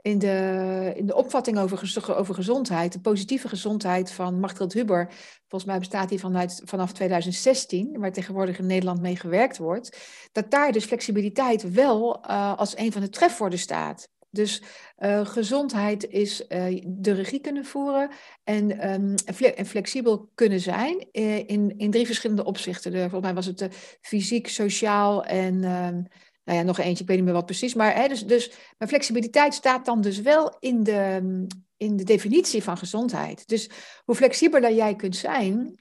in 0.00 0.18
de, 0.18 0.92
in 0.96 1.06
de 1.06 1.14
opvatting 1.14 1.58
over, 1.58 2.16
over 2.16 2.34
gezondheid, 2.34 2.92
de 2.92 3.00
positieve 3.00 3.48
gezondheid 3.48 4.10
van 4.10 4.40
Margriet 4.40 4.72
Huber, 4.72 5.08
volgens 5.48 5.70
mij 5.70 5.78
bestaat 5.78 6.08
die 6.08 6.20
vanuit, 6.20 6.62
vanaf 6.64 6.92
2016, 6.92 7.98
waar 7.98 8.12
tegenwoordig 8.12 8.58
in 8.58 8.66
Nederland 8.66 9.00
mee 9.00 9.16
gewerkt 9.16 9.58
wordt, 9.58 9.98
dat 10.32 10.50
daar 10.50 10.72
dus 10.72 10.84
flexibiliteit 10.84 11.72
wel 11.72 12.24
uh, 12.30 12.58
als 12.58 12.76
een 12.78 12.92
van 12.92 13.00
de 13.00 13.08
trefwoorden 13.08 13.58
staat. 13.58 14.08
Dus 14.30 14.62
uh, 14.98 15.26
gezondheid 15.26 16.08
is 16.08 16.44
uh, 16.48 16.82
de 16.86 17.12
regie 17.12 17.40
kunnen 17.40 17.64
voeren 17.64 18.10
en, 18.44 18.92
um, 18.92 19.14
en 19.54 19.66
flexibel 19.66 20.30
kunnen 20.34 20.60
zijn 20.60 21.06
in, 21.12 21.74
in 21.76 21.90
drie 21.90 22.06
verschillende 22.06 22.44
opzichten. 22.44 22.92
De, 22.92 22.98
volgens 22.98 23.22
mij 23.22 23.34
was 23.34 23.46
het 23.46 23.68
fysiek, 24.00 24.48
sociaal 24.48 25.24
en 25.24 25.54
um, 25.54 26.06
nou 26.44 26.58
ja, 26.58 26.62
nog 26.62 26.78
eentje, 26.78 27.02
ik 27.02 27.08
weet 27.08 27.16
niet 27.16 27.24
meer 27.24 27.34
wat 27.34 27.46
precies. 27.46 27.74
Maar, 27.74 27.94
hè, 27.94 28.08
dus, 28.08 28.26
dus, 28.26 28.50
maar 28.78 28.88
flexibiliteit 28.88 29.54
staat 29.54 29.84
dan 29.84 30.00
dus 30.00 30.20
wel 30.20 30.56
in 30.58 30.82
de, 30.82 31.46
in 31.76 31.96
de 31.96 32.04
definitie 32.04 32.62
van 32.62 32.76
gezondheid. 32.76 33.48
Dus 33.48 33.70
hoe 34.04 34.14
flexibeler 34.14 34.74
jij 34.74 34.96
kunt 34.96 35.16
zijn, 35.16 35.80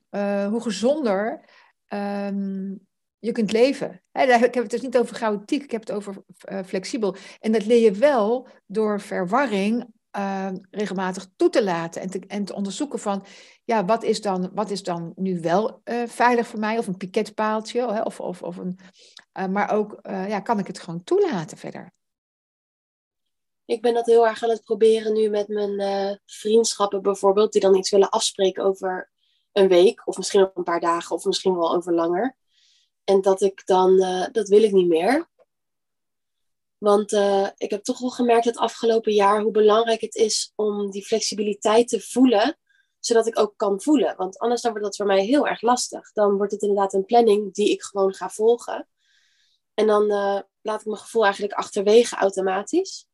hoe 0.50 0.62
gezonder 0.62 1.46
um, 1.94 2.88
je 3.20 3.32
kunt 3.32 3.52
leven. 3.52 4.02
Ik 4.12 4.30
heb 4.30 4.54
het 4.54 4.70
dus 4.70 4.82
niet 4.82 4.98
over 4.98 5.16
chaotiek, 5.16 5.64
ik 5.64 5.72
heb 5.72 5.82
het 5.82 5.92
over 5.92 6.24
uh, 6.52 6.60
flexibel. 6.66 7.16
En 7.40 7.52
dat 7.52 7.66
leer 7.66 7.82
je 7.82 7.92
wel 7.92 8.48
door 8.66 9.02
verwarring 9.02 9.86
uh, 10.18 10.50
regelmatig 10.72 11.28
toe 11.36 11.50
te 11.50 11.64
laten 11.64 12.02
en 12.02 12.10
te, 12.10 12.20
en 12.28 12.46
te 12.46 12.56
onderzoeken 12.56 13.00
van, 13.00 13.26
ja, 13.64 13.86
wat 13.86 14.04
is 14.04 14.22
dan, 14.22 14.52
wat 14.54 14.70
is 14.70 14.84
dan 14.84 15.12
nu 15.16 15.40
wel 15.42 15.82
uh, 15.84 16.04
veilig 16.08 16.48
voor 16.48 16.60
mij? 16.60 16.78
Of 16.78 16.88
een 16.88 16.98
piketpaaltje, 16.98 18.06
of, 18.06 18.20
of, 18.20 18.42
of 18.42 18.58
een, 18.58 18.80
maar 19.52 19.72
ook, 19.72 20.00
ja, 20.04 20.40
kan 20.40 20.60
ik 20.60 20.68
het 20.68 20.80
gewoon 20.80 21.04
toelaten 21.04 21.58
verder? 21.58 21.94
Ik 23.66 23.82
ben 23.82 23.94
dat 23.94 24.06
heel 24.06 24.28
erg 24.28 24.44
aan 24.44 24.50
het 24.50 24.64
proberen 24.64 25.14
nu 25.14 25.30
met 25.30 25.48
mijn 25.48 26.20
vriendschappen 26.26 27.02
bijvoorbeeld, 27.02 27.52
die 27.52 27.62
dan 27.62 27.76
iets 27.76 27.92
willen 27.92 28.10
afspreken 28.10 28.64
over 28.64 29.12
een 29.52 29.68
week, 29.68 30.08
of 30.08 30.18
misschien 30.18 30.50
een 30.54 30.64
paar 30.64 30.80
dagen, 30.80 31.16
of 31.16 31.26
misschien 31.26 31.56
wel 31.56 31.76
over 31.76 31.94
langer. 31.94 32.36
En 33.08 33.22
dat 33.22 33.42
ik 33.42 33.62
dan, 33.66 33.98
dat 34.32 34.48
wil 34.48 34.64
ik 34.64 34.72
niet 34.72 34.88
meer. 34.88 35.28
Want 36.78 37.14
uh, 37.14 37.48
ik 37.58 37.70
heb 37.70 37.84
toch 37.84 38.00
wel 38.00 38.10
gemerkt 38.10 38.46
het 38.46 38.58
afgelopen 38.58 39.14
jaar 39.14 39.42
hoe 39.42 39.52
belangrijk 39.52 40.02
het 40.02 40.16
is 40.16 40.54
om 40.56 40.92
die 40.92 41.06
flexibiliteit 41.06 41.88
te 41.88 42.02
voelen, 42.02 42.58
zodat 43.00 43.28
ik 43.28 43.40
ook 43.40 43.54
kan 43.58 43.82
voelen. 43.82 44.16
Want 44.18 44.38
anders 44.38 44.62
dan 44.62 44.72
wordt 44.72 44.86
dat 44.86 44.96
voor 44.96 45.06
mij 45.06 45.26
heel 45.26 45.48
erg 45.48 45.62
lastig. 45.62 46.12
Dan 46.12 46.38
wordt 46.38 46.52
het 46.52 46.62
inderdaad 46.62 46.94
een 46.94 47.06
planning 47.06 47.54
die 47.54 47.72
ik 47.72 47.84
gewoon 47.84 48.14
ga 48.14 48.30
volgen. 48.30 48.88
En 49.74 49.88
dan 49.88 50.04
uh, 50.04 50.40
laat 50.62 50.80
ik 50.80 50.86
mijn 50.86 50.98
gevoel 50.98 51.24
eigenlijk 51.24 51.54
achterwege 51.54 52.16
automatisch. 52.16 53.08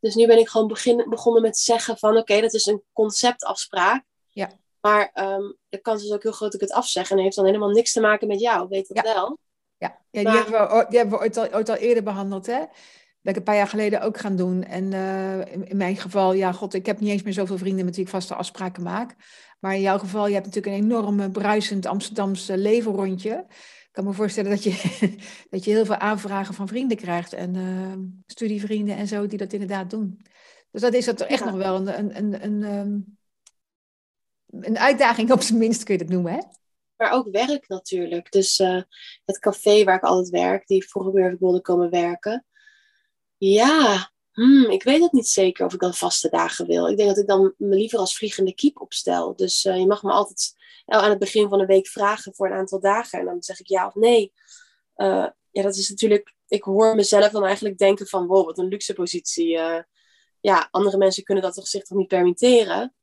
Dus 0.00 0.14
nu 0.14 0.26
ben 0.26 0.38
ik 0.38 0.48
gewoon 0.48 0.68
begonnen 1.08 1.42
met 1.42 1.58
zeggen 1.58 1.98
van 1.98 2.16
oké, 2.16 2.40
dat 2.40 2.54
is 2.54 2.66
een 2.66 2.82
conceptafspraak. 2.92 4.04
Ja. 4.30 4.50
Maar 4.86 5.10
um, 5.14 5.56
de 5.68 5.78
kans 5.78 6.04
is 6.04 6.12
ook 6.12 6.22
heel 6.22 6.32
groot 6.32 6.52
dat 6.52 6.62
ik 6.62 6.68
het 6.68 6.76
afzeg 6.76 7.10
en 7.10 7.18
heeft 7.18 7.36
dan 7.36 7.44
helemaal 7.44 7.70
niks 7.70 7.92
te 7.92 8.00
maken 8.00 8.28
met 8.28 8.40
jou, 8.40 8.68
weet 8.68 8.88
dat 8.88 9.06
ja. 9.06 9.14
wel. 9.14 9.38
Ja, 9.76 9.98
ja 10.10 10.22
die, 10.22 10.40
hebben 10.40 10.76
we, 10.76 10.86
die 10.88 10.98
hebben 10.98 11.18
we 11.18 11.24
ooit 11.24 11.36
al, 11.36 11.52
ooit 11.52 11.68
al 11.68 11.74
eerder 11.74 12.02
behandeld, 12.02 12.46
hè? 12.46 12.58
ben 13.26 13.34
ik 13.34 13.36
een 13.36 13.42
paar 13.42 13.56
jaar 13.56 13.68
geleden 13.68 14.02
ook 14.02 14.18
gaan 14.18 14.36
doen. 14.36 14.64
En 14.64 14.92
uh, 14.92 15.68
in, 15.70 15.76
mijn 15.76 15.96
geval, 15.96 16.32
ja, 16.32 16.52
god, 16.52 16.74
ik 16.74 16.86
heb 16.86 17.00
niet 17.00 17.10
eens 17.10 17.22
meer 17.22 17.32
zoveel 17.32 17.58
vrienden 17.58 17.84
met 17.84 17.94
wie 17.96 18.04
ik 18.04 18.10
vaste 18.10 18.34
afspraken 18.34 18.82
maak. 18.82 19.14
Maar 19.60 19.74
in 19.74 19.80
jouw 19.80 19.98
geval, 19.98 20.26
je 20.26 20.34
hebt 20.34 20.46
natuurlijk 20.46 20.76
een 20.76 20.82
enorm 20.82 21.32
bruisend 21.32 21.86
Amsterdamse 21.86 22.58
leven 22.58 22.92
rondje. 22.92 23.44
Ik 23.48 23.88
kan 23.92 24.04
me 24.04 24.12
voorstellen 24.12 24.50
dat 24.50 24.62
je, 24.62 24.70
dat 25.50 25.64
je 25.64 25.70
heel 25.70 25.84
veel 25.84 25.96
aanvragen 25.96 26.54
van 26.54 26.68
vrienden 26.68 26.96
krijgt. 26.96 27.32
En 27.32 27.54
uh, 27.54 27.92
studievrienden 28.26 28.96
en 28.96 29.06
zo, 29.06 29.26
die 29.26 29.38
dat 29.38 29.52
inderdaad 29.52 29.90
doen. 29.90 30.20
Dus 30.70 30.80
dat 30.80 30.94
is 30.94 31.04
dat 31.04 31.20
echt 31.20 31.44
nog 31.44 31.56
wel 31.56 31.76
een, 31.76 31.98
een, 31.98 32.16
een, 32.16 32.44
een, 32.44 32.78
um, 32.78 33.18
een 34.50 34.78
uitdaging 34.78 35.32
op 35.32 35.42
zijn 35.42 35.58
minst, 35.58 35.82
kun 35.82 35.94
je 35.94 36.04
dat 36.04 36.12
noemen, 36.12 36.32
hè? 36.32 36.40
Maar 36.96 37.12
ook 37.12 37.28
werk 37.30 37.68
natuurlijk. 37.68 38.32
Dus 38.32 38.58
uh, 38.58 38.82
het 39.24 39.38
café 39.38 39.84
waar 39.84 39.96
ik 39.96 40.02
altijd 40.02 40.28
werk, 40.28 40.66
die 40.66 40.88
vroeger 40.88 41.12
weer 41.12 41.36
wilde 41.38 41.60
komen 41.60 41.90
werken 41.90 42.46
ja, 43.38 44.10
hmm, 44.32 44.70
ik 44.70 44.82
weet 44.82 45.02
het 45.02 45.12
niet 45.12 45.28
zeker 45.28 45.66
of 45.66 45.74
ik 45.74 45.80
dan 45.80 45.94
vaste 45.94 46.28
dagen 46.28 46.66
wil. 46.66 46.88
Ik 46.88 46.96
denk 46.96 47.08
dat 47.08 47.18
ik 47.18 47.26
dan 47.26 47.54
me 47.58 47.74
liever 47.76 47.98
als 47.98 48.16
vliegende 48.16 48.54
kiep 48.54 48.80
opstel. 48.80 49.36
Dus 49.36 49.64
uh, 49.64 49.78
je 49.78 49.86
mag 49.86 50.02
me 50.02 50.10
altijd 50.10 50.54
aan 50.84 51.10
het 51.10 51.18
begin 51.18 51.48
van 51.48 51.58
de 51.58 51.66
week 51.66 51.88
vragen 51.88 52.34
voor 52.34 52.46
een 52.46 52.56
aantal 52.56 52.80
dagen. 52.80 53.18
En 53.18 53.24
dan 53.24 53.42
zeg 53.42 53.60
ik 53.60 53.68
ja 53.68 53.86
of 53.86 53.94
nee. 53.94 54.32
Ja, 55.50 55.62
dat 55.62 55.76
is 55.76 55.90
natuurlijk... 55.90 56.34
Ik 56.48 56.62
hoor 56.62 56.94
mezelf 56.94 57.30
dan 57.30 57.44
eigenlijk 57.44 57.78
denken 57.78 58.06
van... 58.06 58.26
Wow, 58.26 58.46
wat 58.46 58.58
een 58.58 58.68
luxe 58.68 58.92
positie. 58.92 59.48
Ja, 60.40 60.68
andere 60.70 60.96
mensen 60.96 61.24
kunnen 61.24 61.44
dat 61.44 61.54
toch 61.54 61.66
zich 61.66 61.82
toch 61.82 61.98
niet 61.98 62.08
permitteren. 62.08 62.94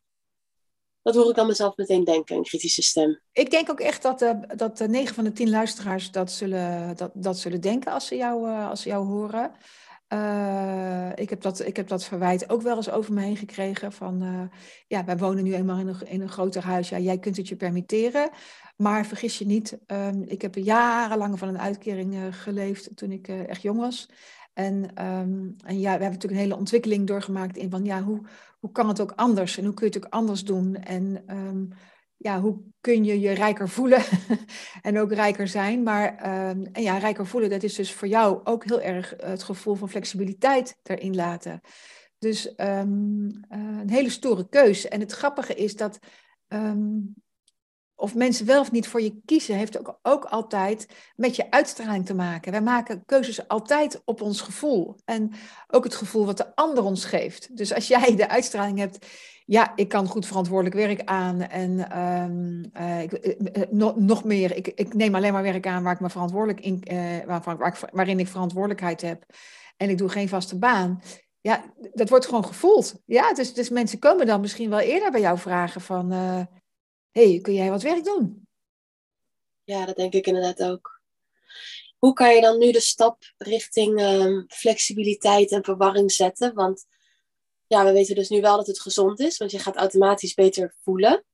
Dat 1.04 1.16
hoor 1.16 1.30
ik 1.30 1.36
dan 1.36 1.48
mezelf 1.48 1.78
meteen 1.78 2.04
denken, 2.04 2.36
een 2.36 2.44
kritische 2.44 2.82
stem. 2.82 3.20
Ik 3.32 3.52
denk 3.52 3.70
ook 3.70 3.80
echt 3.80 4.02
dat, 4.02 4.22
uh, 4.22 4.32
dat 4.56 4.88
9 4.88 5.16
van 5.16 5.24
de 5.24 5.32
10 5.32 5.50
luisteraars 5.50 6.12
dat 6.12 6.32
zullen, 6.32 6.98
dat, 6.98 7.12
dat 7.14 7.38
zullen 7.38 7.62
denken 7.62 7.92
als 7.92 8.08
ze 8.08 8.16
jou, 8.16 8.60
als 8.70 8.82
ze 8.82 8.90
jou 8.90 9.06
horen. 9.06 9.52
Ik, 11.16 11.30
heb 11.30 11.42
dat, 11.42 11.66
ik 11.66 11.76
heb 11.76 11.88
dat 11.88 12.04
verwijt 12.04 12.50
ook 12.50 12.62
wel 12.62 12.76
eens 12.76 12.90
over 12.90 13.14
me 13.14 13.22
heen 13.22 13.38
gekregen. 13.38 13.92
Van 13.92 14.50
ja, 14.88 15.06
wij 15.06 15.18
wonen 15.18 15.44
nu 15.44 15.54
eenmaal 15.54 15.80
in 15.80 15.88
een, 15.88 16.08
in 16.08 16.22
een 16.22 16.30
groter 16.30 16.64
huis. 16.64 16.90
Ja, 16.90 17.00
jij 17.00 17.20
kunt 17.20 17.38
het 17.38 17.48
je 17.48 17.56
permitteren. 17.56 18.30
Maar 18.76 19.06
vergis 19.06 19.38
je 19.38 19.46
niet, 19.46 19.78
um, 19.88 20.24
ik 20.28 20.42
heb 20.42 20.56
jarenlang 20.56 21.40
van 21.40 21.48
een 21.48 21.60
uitkering 21.60 22.36
geleefd 22.36 22.90
toen 22.96 23.12
ik 23.12 23.28
echt 23.28 23.62
jong 23.62 23.80
was. 23.80 24.10
En, 24.54 25.06
um, 25.06 25.56
en 25.66 25.80
ja, 25.80 25.82
we 25.82 25.90
hebben 25.90 26.12
natuurlijk 26.12 26.34
een 26.34 26.48
hele 26.48 26.58
ontwikkeling 26.58 27.08
doorgemaakt 27.08 27.58
in 27.58 27.70
van 27.70 27.86
ja, 27.86 28.04
hoe, 28.04 28.22
hoe 28.64 28.72
kan 28.72 28.88
het 28.88 29.02
ook 29.02 29.12
anders? 29.16 29.58
En 29.58 29.66
hoe 29.66 29.74
kun 29.74 29.88
je 29.88 29.94
het 29.94 30.06
ook 30.06 30.12
anders 30.12 30.44
doen? 30.44 30.76
En 30.76 31.24
um, 31.38 31.70
ja, 32.18 32.42
hoe 32.42 32.62
kun 32.82 33.04
je 33.04 33.20
je 33.20 33.32
rijker 33.32 33.70
voelen 33.70 34.02
en 34.82 35.00
ook 35.00 35.12
rijker 35.12 35.48
zijn. 35.48 35.84
Maar 35.84 36.18
ehm, 36.18 36.64
en 36.72 36.82
ja, 36.82 36.98
rijker 36.98 37.28
voelen, 37.28 37.50
dat 37.50 37.64
is 37.64 37.76
dus 37.76 37.94
voor 37.94 38.08
jou 38.08 38.40
ook 38.44 38.64
heel 38.64 38.82
erg 38.82 39.14
het 39.18 39.44
gevoel 39.44 39.76
van 39.76 39.90
flexibiliteit 39.90 40.78
erin 40.84 41.16
laten. 41.16 41.62
Dus 42.18 42.54
um, 42.58 43.44
een 43.50 43.90
hele 43.90 44.10
stoere 44.10 44.50
keus. 44.50 44.88
En 44.88 45.00
het 45.00 45.12
grappige 45.12 45.56
is 45.56 45.76
dat 45.76 46.00
of 48.04 48.16
mensen 48.16 48.46
wel 48.46 48.62
of 48.62 48.72
niet 48.72 48.88
voor 48.88 49.02
je 49.02 49.22
kiezen, 49.26 49.56
heeft 49.56 49.80
ook, 49.80 50.00
ook 50.02 50.26
altijd 50.26 50.88
met 51.16 51.36
je 51.36 51.52
uitstraling 51.52 52.06
te 52.06 52.14
maken. 52.14 52.52
Wij 52.52 52.62
maken 52.62 53.06
keuzes 53.06 53.48
altijd 53.48 54.02
op 54.06 54.22
ons 54.22 54.42
gevoel. 54.42 54.96
En 55.06 55.32
ook 55.68 55.84
het 55.84 55.96
gevoel 55.96 56.26
wat 56.26 56.38
de 56.38 56.56
ander 56.56 56.84
ons 56.84 57.06
geeft. 57.06 57.58
Dus 57.58 57.74
als 57.74 57.88
jij 57.88 58.16
de 58.16 58.30
uitstraling 58.30 58.78
hebt, 58.78 59.08
ja, 59.46 59.72
ik 59.76 59.88
kan 59.88 60.08
goed 60.08 60.26
verantwoordelijk 60.26 60.76
werk 60.76 61.02
aan. 61.04 61.42
En 61.42 62.00
um, 62.02 62.72
uh, 62.80 63.02
ik, 63.02 63.12
uh, 63.12 63.64
no, 63.70 63.94
nog 63.98 64.24
meer, 64.24 64.56
ik, 64.56 64.68
ik, 64.68 64.94
neem 64.94 65.16
alleen 65.16 65.34
maar 65.34 65.44
werk 65.44 65.68
aan 65.68 65.84
waar 65.84 65.94
ik 65.94 66.00
me 66.00 66.10
verantwoordelijk 66.10 66.60
in, 66.60 66.84
waarin 67.92 68.20
ik 68.20 68.28
verantwoordelijkheid 68.28 69.02
heb. 69.02 69.26
En 69.78 69.90
ik 69.90 69.98
doe 69.98 70.10
geen 70.10 70.30
vaste 70.30 70.58
baan. 70.58 71.02
Ja, 71.42 71.64
dat 71.94 72.10
wordt 72.10 72.26
gewoon 72.26 72.46
gevoeld. 72.46 73.02
Ja, 73.06 73.34
dus, 73.34 73.54
dus 73.54 73.70
mensen 73.70 74.00
komen 74.00 74.26
dan 74.26 74.42
misschien 74.42 74.70
wel 74.70 74.80
eerder 74.80 75.12
bij 75.12 75.22
jou 75.22 75.38
vragen 75.38 75.82
van 75.82 76.12
hey, 77.14 77.40
kun 77.42 77.54
jij 77.54 77.70
wat 77.70 77.82
werk 77.82 78.04
doen? 78.04 78.48
Ja, 79.64 79.86
dat 79.86 79.96
denk 79.96 80.14
ik 80.14 80.28
inderdaad 80.28 80.64
ook. 80.64 81.02
Hoe 81.98 82.14
kan 82.14 82.36
je 82.36 82.42
dan 82.42 82.58
nu 82.58 82.72
de 82.72 82.80
stap 82.80 83.18
richting 83.38 84.02
um, 84.02 84.46
flexibiliteit 84.48 85.52
en 85.52 85.64
verwarring 85.64 86.12
zetten? 86.12 86.54
Want 86.54 86.86
ja, 87.68 87.86
we 87.86 87.92
weten 87.92 88.16
dus 88.16 88.30
nu 88.30 88.42
wel 88.42 88.58
dat 88.58 88.68
het 88.68 88.80
gezond 88.80 89.20
is, 89.20 89.38
want 89.38 89.52
je 89.52 89.60
gaat 89.60 89.76
automatisch 89.76 90.34
beter 90.34 90.76
voelen. 90.82 91.26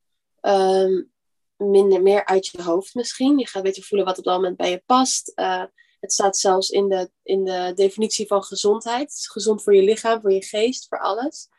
Um, 0.41 1.11
minder, 1.55 2.01
meer 2.01 2.25
uit 2.25 2.47
je 2.47 2.61
hoofd 2.61 2.93
misschien. 2.93 3.37
Je 3.37 3.47
gaat 3.47 3.63
beter 3.63 3.83
voelen 3.83 4.07
wat 4.07 4.17
op 4.17 4.23
dat 4.23 4.35
moment 4.35 4.57
bij 4.57 4.69
je 4.69 4.83
past. 4.85 5.31
Uh, 5.35 5.63
het 5.99 6.13
staat 6.13 6.37
zelfs 6.37 6.69
in 6.69 6.89
de, 6.89 7.11
in 7.23 7.43
de 7.43 7.71
definitie 7.75 8.27
van 8.27 8.43
gezondheid. 8.43 9.27
Gezond 9.31 9.63
voor 9.63 9.75
je 9.75 9.83
lichaam, 9.83 10.21
voor 10.21 10.31
je 10.31 10.43
geest, 10.43 10.87
voor 10.87 10.99
alles. 10.99 11.49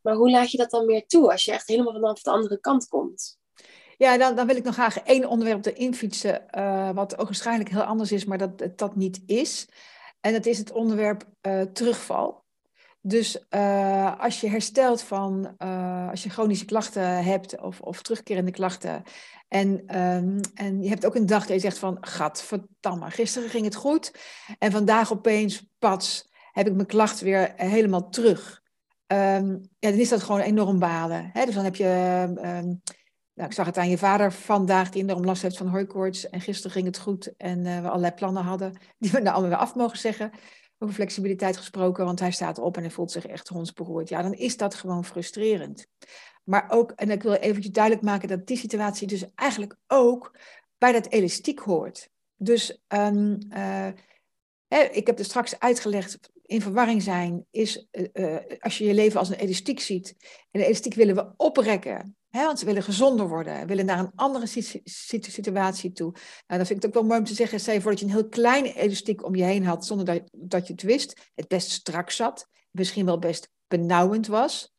Maar 0.00 0.14
hoe 0.14 0.30
laat 0.30 0.50
je 0.50 0.58
dat 0.58 0.70
dan 0.70 0.86
meer 0.86 1.06
toe 1.06 1.30
als 1.30 1.44
je 1.44 1.52
echt 1.52 1.68
helemaal 1.68 1.92
vanaf 1.92 2.22
de 2.22 2.30
andere 2.30 2.60
kant 2.60 2.88
komt? 2.88 3.39
Ja, 4.00 4.18
dan, 4.18 4.34
dan 4.34 4.46
wil 4.46 4.56
ik 4.56 4.64
nog 4.64 4.74
graag 4.74 4.98
één 4.98 5.28
onderwerp 5.28 5.66
erin 5.66 5.94
fietsen, 5.94 6.42
uh, 6.58 6.90
wat 6.90 7.18
ook 7.18 7.26
waarschijnlijk 7.26 7.70
heel 7.70 7.82
anders 7.82 8.12
is, 8.12 8.24
maar 8.24 8.38
dat 8.38 8.78
dat 8.78 8.96
niet 8.96 9.20
is. 9.26 9.68
En 10.20 10.32
dat 10.32 10.46
is 10.46 10.58
het 10.58 10.72
onderwerp 10.72 11.24
uh, 11.42 11.62
terugval. 11.62 12.44
Dus 13.00 13.50
als 14.18 14.40
je 14.40 14.48
herstelt 14.48 15.02
van, 15.02 15.56
als 16.10 16.22
je 16.22 16.30
chronische 16.30 16.64
klachten 16.64 17.24
hebt 17.24 17.60
of, 17.60 17.80
of 17.80 18.02
terugkerende 18.02 18.50
klachten, 18.50 19.02
en, 19.48 19.98
um, 20.00 20.40
en 20.54 20.82
je 20.82 20.88
hebt 20.88 21.06
ook 21.06 21.14
een 21.14 21.26
dag 21.26 21.46
dat 21.46 21.54
je 21.54 21.60
zegt 21.60 21.78
van, 21.78 21.96
gadverdamme, 22.00 23.10
gisteren 23.10 23.48
ging 23.48 23.64
het 23.64 23.74
goed, 23.74 24.12
en 24.58 24.72
vandaag 24.72 25.12
opeens, 25.12 25.66
pats, 25.78 26.30
heb 26.52 26.66
ik 26.66 26.74
mijn 26.74 26.86
klacht 26.86 27.20
weer 27.20 27.52
helemaal 27.56 28.08
terug. 28.08 28.62
Um, 29.06 29.60
ja, 29.78 29.90
dan 29.90 29.98
is 29.98 30.08
dat 30.08 30.22
gewoon 30.22 30.40
enorm 30.40 30.78
balen. 30.78 31.30
Hè? 31.32 31.44
Dus 31.44 31.54
dan 31.54 31.64
heb 31.64 31.76
je... 31.76 32.24
Um, 32.64 32.82
nou, 33.34 33.48
ik 33.48 33.54
zag 33.54 33.66
het 33.66 33.78
aan 33.78 33.90
je 33.90 33.98
vader 33.98 34.32
vandaag, 34.32 34.90
die 34.90 35.02
enorm 35.02 35.24
last 35.24 35.42
heeft 35.42 35.56
van 35.56 35.66
hooikoorts. 35.66 36.28
En 36.28 36.40
gisteren 36.40 36.72
ging 36.72 36.86
het 36.86 36.98
goed 36.98 37.36
en 37.36 37.64
uh, 37.64 37.80
we 37.80 37.88
allerlei 37.88 38.14
plannen 38.14 38.42
hadden, 38.42 38.72
die 38.98 39.10
we 39.10 39.20
nou 39.20 39.30
allemaal 39.30 39.50
weer 39.50 39.58
af 39.58 39.74
mogen 39.74 39.98
zeggen. 39.98 40.30
Over 40.78 40.94
flexibiliteit 40.94 41.56
gesproken, 41.56 42.04
want 42.04 42.20
hij 42.20 42.30
staat 42.30 42.58
op 42.58 42.76
en 42.76 42.82
hij 42.82 42.90
voelt 42.90 43.10
zich 43.10 43.26
echt 43.26 43.48
hondsberoerd. 43.48 44.08
Ja, 44.08 44.22
dan 44.22 44.34
is 44.34 44.56
dat 44.56 44.74
gewoon 44.74 45.04
frustrerend. 45.04 45.86
Maar 46.44 46.66
ook, 46.68 46.90
en 46.90 47.10
ik 47.10 47.22
wil 47.22 47.32
eventjes 47.32 47.72
duidelijk 47.72 48.04
maken 48.04 48.28
dat 48.28 48.46
die 48.46 48.56
situatie 48.56 49.06
dus 49.06 49.24
eigenlijk 49.34 49.76
ook 49.86 50.36
bij 50.78 50.92
dat 50.92 51.08
elastiek 51.08 51.58
hoort. 51.58 52.10
Dus 52.36 52.82
uh, 52.88 53.88
hè, 54.68 54.82
ik 54.82 55.06
heb 55.06 55.18
er 55.18 55.24
straks 55.24 55.58
uitgelegd, 55.58 56.30
in 56.50 56.60
verwarring 56.60 57.02
zijn 57.02 57.46
is 57.50 57.86
uh, 58.12 58.36
als 58.58 58.78
je 58.78 58.84
je 58.84 58.94
leven 58.94 59.18
als 59.18 59.28
een 59.28 59.38
elastiek 59.38 59.80
ziet. 59.80 60.14
En 60.50 60.60
de 60.60 60.66
elastiek 60.66 60.94
willen 60.94 61.14
we 61.14 61.32
oprekken. 61.36 62.16
Hè, 62.28 62.44
want 62.44 62.58
ze 62.58 62.64
willen 62.64 62.82
gezonder 62.82 63.28
worden, 63.28 63.66
willen 63.66 63.86
naar 63.86 63.98
een 63.98 64.12
andere 64.14 64.46
situatie 65.12 65.92
toe. 65.92 66.10
Nou, 66.12 66.22
dan 66.46 66.66
vind 66.66 66.70
ik 66.70 66.76
het 66.76 66.86
ook 66.86 66.94
wel 66.94 67.04
mooi 67.04 67.18
om 67.18 67.24
te 67.24 67.34
zeggen, 67.34 67.60
stel 67.60 67.74
je 67.74 67.80
voor 67.80 67.90
dat 67.90 68.00
je 68.00 68.06
een 68.06 68.12
heel 68.12 68.28
kleine 68.28 68.74
elastiek 68.74 69.24
om 69.24 69.34
je 69.34 69.44
heen 69.44 69.64
had, 69.64 69.86
zonder 69.86 70.06
dat, 70.06 70.22
dat 70.32 70.66
je 70.66 70.72
het 70.72 70.82
wist, 70.82 71.30
het 71.34 71.48
best 71.48 71.70
strak 71.70 72.10
zat, 72.10 72.48
misschien 72.70 73.04
wel 73.04 73.18
best 73.18 73.50
benauwend 73.68 74.26
was. 74.26 74.74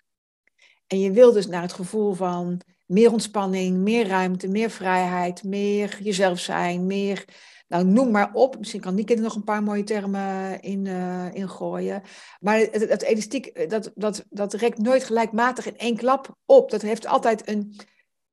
En 0.87 0.99
je 0.99 1.11
wil 1.11 1.31
dus 1.31 1.47
naar 1.47 1.61
het 1.61 1.73
gevoel 1.73 2.13
van 2.13 2.61
meer 2.85 3.11
ontspanning, 3.11 3.77
meer 3.77 4.07
ruimte, 4.07 4.47
meer 4.47 4.69
vrijheid, 4.69 5.43
meer 5.43 5.97
jezelf 6.01 6.39
zijn, 6.39 6.85
meer, 6.85 7.25
nou 7.71 7.85
noem 7.85 8.11
maar 8.11 8.33
op. 8.33 8.57
Misschien 8.57 8.81
kan 8.81 8.95
Nieke 8.95 9.15
er 9.15 9.21
nog 9.21 9.35
een 9.35 9.43
paar 9.43 9.63
mooie 9.63 9.83
termen 9.83 10.61
in, 10.61 10.85
uh, 10.85 11.33
in 11.33 11.49
gooien. 11.49 12.01
Maar 12.39 12.57
het, 12.57 12.89
het 12.89 13.01
elastiek, 13.01 13.45
eh, 13.45 13.69
dat, 13.69 13.91
dat, 13.95 14.25
dat 14.29 14.53
rekt 14.53 14.77
nooit 14.77 15.03
gelijkmatig 15.03 15.65
in 15.65 15.77
één 15.77 15.97
klap 15.97 16.35
op. 16.45 16.71
Dat 16.71 16.81
heeft 16.81 17.07
altijd 17.07 17.47
een, 17.49 17.75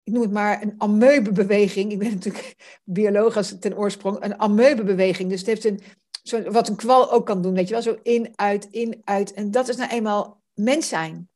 ik 0.02 0.12
noem 0.12 0.22
het 0.22 0.32
maar 0.32 0.62
een 0.62 0.74
amoebebeweging. 0.78 1.92
Ik 1.92 1.98
ben 1.98 2.10
natuurlijk 2.14 2.80
bioloog 2.84 3.42
ten 3.42 3.76
oorsprong. 3.76 4.24
Een 4.24 4.40
amoebebeweging. 4.40 5.30
Dus 5.30 5.38
het 5.38 5.48
heeft 5.48 5.64
een, 5.64 5.80
zo, 6.22 6.42
wat 6.42 6.68
een 6.68 6.76
kwal 6.76 7.10
ook 7.12 7.26
kan 7.26 7.42
doen, 7.42 7.54
weet 7.54 7.68
je 7.68 7.74
wel. 7.74 7.82
Zo 7.82 7.98
in, 8.02 8.32
uit, 8.34 8.68
in, 8.70 9.00
uit. 9.04 9.32
En 9.32 9.50
dat 9.50 9.68
is 9.68 9.76
nou 9.76 9.90
eenmaal 9.90 10.42
mens 10.54 10.88
zijn. 10.88 11.28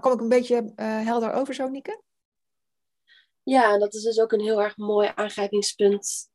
Kom 0.00 0.12
ik 0.12 0.20
een 0.20 0.28
beetje 0.28 0.72
helder 0.76 1.32
over 1.32 1.54
zo, 1.54 1.68
Nieke? 1.68 2.00
Ja, 3.42 3.78
dat 3.78 3.94
is 3.94 4.02
dus 4.02 4.20
ook 4.20 4.32
een 4.32 4.40
heel 4.40 4.62
erg 4.62 4.76
mooi 4.76 5.12
aangrijpingspunt. 5.14 6.29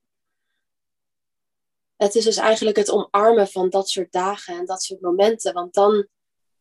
Het 1.97 2.15
is 2.15 2.23
dus 2.23 2.38
eigenlijk 2.38 2.77
het 2.77 2.91
omarmen 2.91 3.47
van 3.47 3.69
dat 3.69 3.89
soort 3.89 4.12
dagen 4.12 4.58
en 4.58 4.65
dat 4.65 4.81
soort 4.84 5.01
momenten. 5.01 5.53
Want 5.53 5.73
dan 5.73 6.08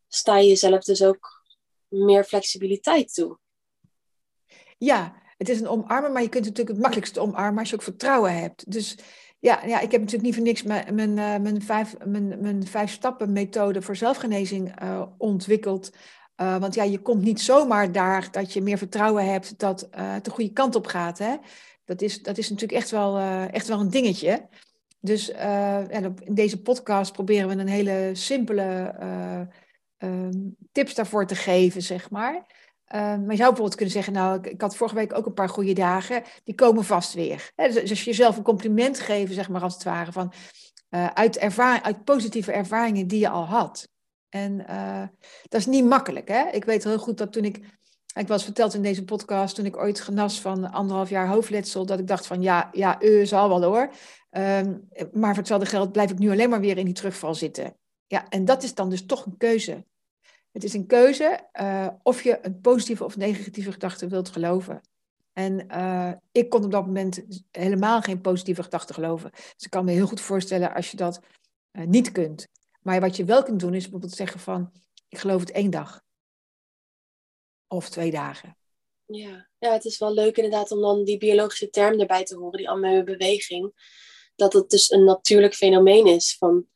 sta 0.08 0.38
je 0.38 0.48
jezelf 0.48 0.84
dus 0.84 1.02
ook 1.02 1.42
meer 1.88 2.24
flexibiliteit 2.24 3.14
toe. 3.14 3.38
Ja, 4.78 5.22
het 5.36 5.48
is 5.48 5.60
een 5.60 5.68
omarmen, 5.68 6.12
maar 6.12 6.22
je 6.22 6.28
kunt 6.28 6.44
het 6.44 6.56
natuurlijk 6.56 6.68
het 6.68 6.78
makkelijkste 6.78 7.20
omarmen 7.20 7.58
als 7.58 7.68
je 7.68 7.74
ook 7.74 7.82
vertrouwen 7.82 8.38
hebt. 8.38 8.70
Dus 8.70 8.96
ja, 9.38 9.64
ja 9.64 9.80
ik 9.80 9.90
heb 9.90 10.00
natuurlijk 10.00 10.22
niet 10.22 10.34
voor 10.34 10.44
niks 10.44 10.62
mijn, 10.62 10.94
mijn, 10.94 11.18
eh, 11.18 11.40
mijn, 11.40 11.62
vijf, 11.62 11.94
mijn, 12.04 12.40
mijn 12.40 12.66
vijf 12.66 12.90
stappen 12.90 13.32
methode 13.32 13.82
voor 13.82 13.96
zelfgenezing 13.96 14.82
uh, 14.82 15.02
ontwikkeld. 15.18 15.90
Uh, 16.36 16.58
want 16.58 16.74
ja, 16.74 16.82
je 16.82 16.98
komt 16.98 17.22
niet 17.22 17.40
zomaar 17.40 17.92
daar 17.92 18.28
dat 18.30 18.52
je 18.52 18.62
meer 18.62 18.78
vertrouwen 18.78 19.32
hebt 19.32 19.58
dat 19.58 19.88
het 19.90 20.24
de 20.24 20.30
goede 20.30 20.52
kant 20.52 20.74
op 20.74 20.86
gaat. 20.86 21.18
Hè? 21.18 21.36
Dat, 21.84 22.02
is, 22.02 22.22
dat 22.22 22.38
is 22.38 22.50
natuurlijk 22.50 22.80
echt 22.80 22.90
wel, 22.90 23.18
echt 23.50 23.66
wel 23.66 23.80
een 23.80 23.90
dingetje. 23.90 24.48
Dus 25.04 25.30
uh, 25.30 25.88
in 26.18 26.34
deze 26.34 26.62
podcast 26.62 27.12
proberen 27.12 27.48
we 27.48 27.54
een 27.54 27.68
hele 27.68 28.10
simpele 28.12 28.94
uh, 29.00 29.40
uh, 30.10 30.28
tips 30.72 30.94
daarvoor 30.94 31.26
te 31.26 31.34
geven, 31.34 31.82
zeg 31.82 32.10
maar. 32.10 32.46
Ehm, 32.84 33.02
maar 33.02 33.30
je 33.30 33.36
zou 33.36 33.36
bijvoorbeeld 33.36 33.74
kunnen 33.74 33.94
zeggen, 33.94 34.12
nou, 34.12 34.38
ik, 34.38 34.46
ik, 34.46 34.60
had 34.60 34.76
vorige 34.76 34.96
week 34.96 35.14
ook 35.14 35.26
een 35.26 35.34
paar 35.34 35.48
goede 35.48 35.72
dagen, 35.72 36.22
die 36.44 36.54
komen 36.54 36.84
vast 36.84 37.14
weer. 37.14 37.52
dus, 37.56 37.74
dus 37.74 37.90
als 37.90 38.04
je 38.04 38.10
jezelf 38.10 38.36
een 38.36 38.42
compliment 38.42 39.00
geven, 39.00 39.34
zeg 39.34 39.48
maar 39.48 39.62
als 39.62 39.74
het 39.74 39.82
ware, 39.82 40.12
van, 40.12 40.32
uh, 40.90 41.06
uit, 41.06 41.38
uit 41.82 42.04
positieve 42.04 42.52
ervaringen 42.52 43.06
die 43.06 43.20
je 43.20 43.28
al 43.28 43.44
had. 43.44 43.88
En 44.28 44.56
dat 45.42 45.60
is 45.60 45.66
niet 45.66 45.84
makkelijk. 45.84 46.28
Hè? 46.28 46.48
Ik 46.50 46.64
weet 46.64 46.84
heel 46.84 46.98
goed 46.98 47.18
dat 47.18 47.32
toen 47.32 47.44
ik, 47.44 47.60
ik 48.14 48.28
was 48.28 48.44
verteld 48.44 48.74
in 48.74 48.82
deze 48.82 49.04
podcast, 49.04 49.54
toen 49.54 49.64
ik 49.64 49.76
ooit 49.76 50.00
genas 50.00 50.40
van 50.40 50.70
anderhalf 50.70 51.10
jaar 51.10 51.28
hoofdletsel, 51.28 51.86
dat 51.86 51.98
ik 51.98 52.06
dacht 52.06 52.26
van 52.26 52.42
ja, 52.42 52.68
ja, 52.72 53.02
uh, 53.02 53.26
zal 53.26 53.48
wel 53.48 53.62
hoor. 53.62 53.90
Um, 54.36 54.88
maar 55.12 55.28
voor 55.28 55.38
hetzelfde 55.38 55.66
geld 55.66 55.92
blijf 55.92 56.10
ik 56.10 56.18
nu 56.18 56.30
alleen 56.30 56.50
maar 56.50 56.60
weer 56.60 56.78
in 56.78 56.84
die 56.84 56.94
terugval 56.94 57.34
zitten. 57.34 57.76
Ja, 58.06 58.28
en 58.28 58.44
dat 58.44 58.62
is 58.62 58.74
dan 58.74 58.90
dus 58.90 59.06
toch 59.06 59.26
een 59.26 59.36
keuze. 59.36 59.84
Het 60.52 60.64
is 60.64 60.74
een 60.74 60.86
keuze 60.86 61.48
uh, 61.60 61.88
of 62.02 62.22
je 62.22 62.38
een 62.42 62.60
positieve 62.60 63.04
of 63.04 63.16
negatieve 63.16 63.72
gedachte 63.72 64.08
wilt 64.08 64.28
geloven. 64.28 64.80
En 65.32 65.66
uh, 65.70 66.12
ik 66.32 66.50
kon 66.50 66.64
op 66.64 66.70
dat 66.70 66.86
moment 66.86 67.24
helemaal 67.50 68.00
geen 68.00 68.20
positieve 68.20 68.62
gedachten 68.62 68.94
geloven. 68.94 69.30
Dus 69.30 69.64
ik 69.64 69.70
kan 69.70 69.84
me 69.84 69.92
heel 69.92 70.06
goed 70.06 70.20
voorstellen 70.20 70.74
als 70.74 70.90
je 70.90 70.96
dat 70.96 71.20
uh, 71.72 71.86
niet 71.86 72.12
kunt. 72.12 72.48
Maar 72.82 73.00
wat 73.00 73.16
je 73.16 73.24
wel 73.24 73.42
kunt 73.42 73.60
doen 73.60 73.74
is 73.74 73.82
bijvoorbeeld 73.82 74.12
zeggen 74.12 74.40
van, 74.40 74.72
ik 75.08 75.18
geloof 75.18 75.40
het 75.40 75.50
één 75.50 75.70
dag. 75.70 76.02
Of 77.66 77.88
twee 77.88 78.10
dagen. 78.10 78.56
Ja. 79.06 79.48
ja, 79.58 79.72
het 79.72 79.84
is 79.84 79.98
wel 79.98 80.14
leuk 80.14 80.36
inderdaad 80.36 80.70
om 80.70 80.80
dan 80.80 81.04
die 81.04 81.18
biologische 81.18 81.70
term 81.70 82.00
erbij 82.00 82.24
te 82.24 82.36
horen, 82.36 82.58
die 82.58 82.68
amme 82.68 83.04
beweging. 83.04 83.72
Dat 84.34 84.52
het 84.52 84.70
dus 84.70 84.90
een 84.90 85.04
natuurlijk 85.04 85.54
fenomeen 85.54 86.06
is 86.06 86.36
van 86.38 86.66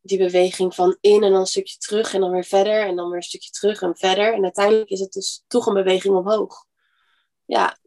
die 0.00 0.18
beweging 0.18 0.74
van 0.74 0.96
in 1.00 1.22
en 1.22 1.30
dan 1.30 1.40
een 1.40 1.46
stukje 1.46 1.78
terug 1.78 2.14
en 2.14 2.20
dan 2.20 2.30
weer 2.30 2.44
verder 2.44 2.86
en 2.86 2.96
dan 2.96 3.06
weer 3.06 3.16
een 3.16 3.22
stukje 3.22 3.50
terug 3.50 3.82
en 3.82 3.96
verder. 3.96 4.34
En 4.34 4.42
uiteindelijk 4.42 4.90
is 4.90 5.00
het 5.00 5.12
dus 5.12 5.44
toch 5.46 5.66
een 5.66 5.74
beweging 5.74 6.14
omhoog. 6.14 6.64
Ja, 7.44 7.78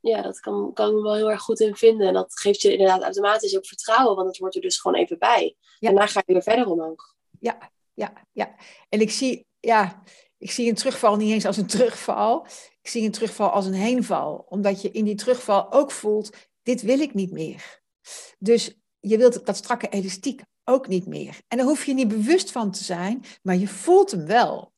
ja 0.00 0.22
dat 0.22 0.40
kan, 0.40 0.72
kan 0.72 0.88
ik 0.88 0.94
me 0.94 1.02
wel 1.02 1.14
heel 1.14 1.30
erg 1.30 1.42
goed 1.42 1.60
in 1.60 1.76
vinden. 1.76 2.06
En 2.06 2.14
dat 2.14 2.38
geeft 2.38 2.60
je 2.62 2.72
inderdaad 2.72 3.02
automatisch 3.02 3.56
ook 3.56 3.66
vertrouwen, 3.66 4.16
want 4.16 4.28
het 4.28 4.38
wordt 4.38 4.54
er 4.54 4.60
dus 4.60 4.78
gewoon 4.78 5.00
even 5.00 5.18
bij. 5.18 5.56
Ja. 5.78 5.88
Daarna 5.88 6.06
ga 6.06 6.22
je 6.26 6.32
weer 6.32 6.42
verder 6.42 6.66
omhoog. 6.66 7.14
Ja, 7.38 7.70
ja, 7.94 8.12
ja. 8.32 8.54
En 8.88 9.00
ik 9.00 9.10
zie, 9.10 9.46
ja, 9.60 10.02
ik 10.38 10.50
zie 10.50 10.68
een 10.68 10.74
terugval 10.74 11.16
niet 11.16 11.32
eens 11.32 11.46
als 11.46 11.56
een 11.56 11.66
terugval. 11.66 12.46
Ik 12.82 12.90
zie 12.90 13.04
een 13.04 13.12
terugval 13.12 13.50
als 13.50 13.66
een 13.66 13.72
heenval. 13.72 14.46
Omdat 14.48 14.82
je 14.82 14.90
in 14.90 15.04
die 15.04 15.14
terugval 15.14 15.72
ook 15.72 15.90
voelt, 15.90 16.30
dit 16.62 16.82
wil 16.82 17.00
ik 17.00 17.14
niet 17.14 17.32
meer. 17.32 17.79
Dus 18.38 18.78
je 19.00 19.18
wilt 19.18 19.46
dat 19.46 19.56
strakke 19.56 19.88
elastiek 19.88 20.42
ook 20.64 20.88
niet 20.88 21.06
meer. 21.06 21.40
En 21.48 21.56
daar 21.56 21.66
hoef 21.66 21.84
je 21.84 21.94
niet 21.94 22.08
bewust 22.08 22.52
van 22.52 22.70
te 22.70 22.84
zijn, 22.84 23.24
maar 23.42 23.56
je 23.56 23.68
voelt 23.68 24.10
hem 24.10 24.26
wel. 24.26 24.72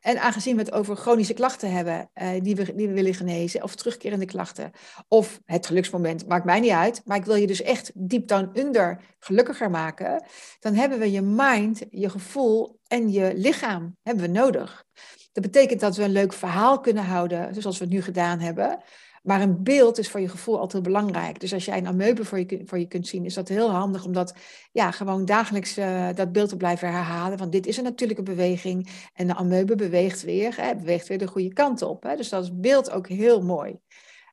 En 0.00 0.20
aangezien 0.20 0.56
we 0.56 0.62
het 0.62 0.72
over 0.72 0.96
chronische 0.96 1.34
klachten 1.34 1.72
hebben 1.72 2.10
uh, 2.14 2.28
die, 2.42 2.56
we, 2.56 2.74
die 2.74 2.88
we 2.88 2.94
willen 2.94 3.14
genezen, 3.14 3.62
of 3.62 3.74
terugkerende 3.74 4.24
klachten, 4.24 4.70
of 5.08 5.40
het 5.44 5.66
geluksmoment, 5.66 6.28
maakt 6.28 6.44
mij 6.44 6.60
niet 6.60 6.70
uit, 6.70 7.02
maar 7.04 7.16
ik 7.16 7.24
wil 7.24 7.34
je 7.34 7.46
dus 7.46 7.62
echt 7.62 7.90
deep 7.94 8.28
down 8.28 8.50
under 8.54 9.00
gelukkiger 9.18 9.70
maken, 9.70 10.24
dan 10.58 10.74
hebben 10.74 10.98
we 10.98 11.10
je 11.10 11.22
mind, 11.22 11.82
je 11.90 12.10
gevoel 12.10 12.78
en 12.86 13.12
je 13.12 13.32
lichaam 13.34 13.96
hebben 14.02 14.24
we 14.24 14.30
nodig. 14.30 14.84
Dat 15.32 15.42
betekent 15.42 15.80
dat 15.80 15.96
we 15.96 16.02
een 16.02 16.12
leuk 16.12 16.32
verhaal 16.32 16.80
kunnen 16.80 17.04
houden, 17.04 17.62
zoals 17.62 17.78
we 17.78 17.84
het 17.84 17.92
nu 17.92 18.02
gedaan 18.02 18.38
hebben, 18.38 18.82
maar 19.20 19.40
een 19.40 19.62
beeld 19.62 19.98
is 19.98 20.10
voor 20.10 20.20
je 20.20 20.28
gevoel 20.28 20.58
altijd 20.58 20.82
belangrijk. 20.82 21.40
Dus 21.40 21.52
als 21.52 21.64
jij 21.64 21.78
een 21.78 21.86
ameuben 21.86 22.24
voor 22.24 22.38
je, 22.38 22.62
voor 22.64 22.78
je 22.78 22.88
kunt 22.88 23.06
zien, 23.06 23.24
is 23.24 23.34
dat 23.34 23.48
heel 23.48 23.70
handig 23.70 24.04
om 24.04 24.12
dat 24.12 24.34
ja, 24.72 24.90
gewoon 24.90 25.24
dagelijks 25.24 25.78
uh, 25.78 26.08
dat 26.14 26.32
beeld 26.32 26.48
te 26.48 26.56
blijven 26.56 26.92
herhalen. 26.92 27.38
Want 27.38 27.52
dit 27.52 27.66
is 27.66 27.76
een 27.76 27.84
natuurlijke 27.84 28.22
beweging 28.22 29.08
en 29.14 29.26
de 29.26 29.34
ameuben 29.34 29.76
beweegt 29.76 30.22
weer, 30.22 30.56
hè, 30.56 30.76
beweegt 30.76 31.08
weer 31.08 31.18
de 31.18 31.26
goede 31.26 31.52
kant 31.52 31.82
op. 31.82 32.02
Hè. 32.02 32.16
Dus 32.16 32.28
dat 32.28 32.42
is 32.42 32.50
beeld 32.60 32.90
ook 32.90 33.08
heel 33.08 33.42
mooi. 33.42 33.78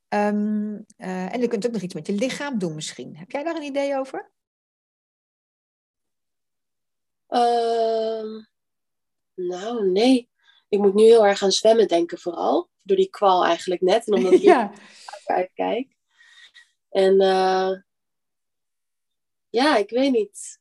Um, 0.10 0.86
uh, 0.98 1.34
en 1.34 1.42
je 1.42 1.48
kunt 1.48 1.66
ook 1.66 1.72
nog 1.72 1.82
iets 1.82 1.94
met 1.94 2.08
je 2.08 2.14
lichaam 2.14 2.58
doen 2.58 2.76
misschien. 2.76 3.18
Heb 3.18 3.32
jij 3.32 3.44
daar 3.44 3.56
een 3.56 3.64
idee 3.64 3.98
over? 3.98 4.32
Uh, 7.30 8.44
nou, 9.34 9.92
nee. 9.92 10.30
Ik 10.70 10.80
moet 10.80 10.94
nu 10.94 11.04
heel 11.04 11.26
erg 11.26 11.44
aan 11.44 11.52
zwemmen 11.52 11.88
denken 11.88 12.20
vooral 12.20 12.70
door 12.88 12.98
die 12.98 13.10
kwal 13.10 13.46
eigenlijk 13.46 13.82
net. 13.82 14.08
En 14.08 14.14
omdat 14.14 14.34
ik 14.34 14.42
ja. 14.54 14.72
uitkijk. 15.26 15.96
En 16.90 17.22
uh, 17.22 17.72
ja, 19.50 19.78
ik 19.78 19.90
weet 19.90 20.12
niet. 20.12 20.60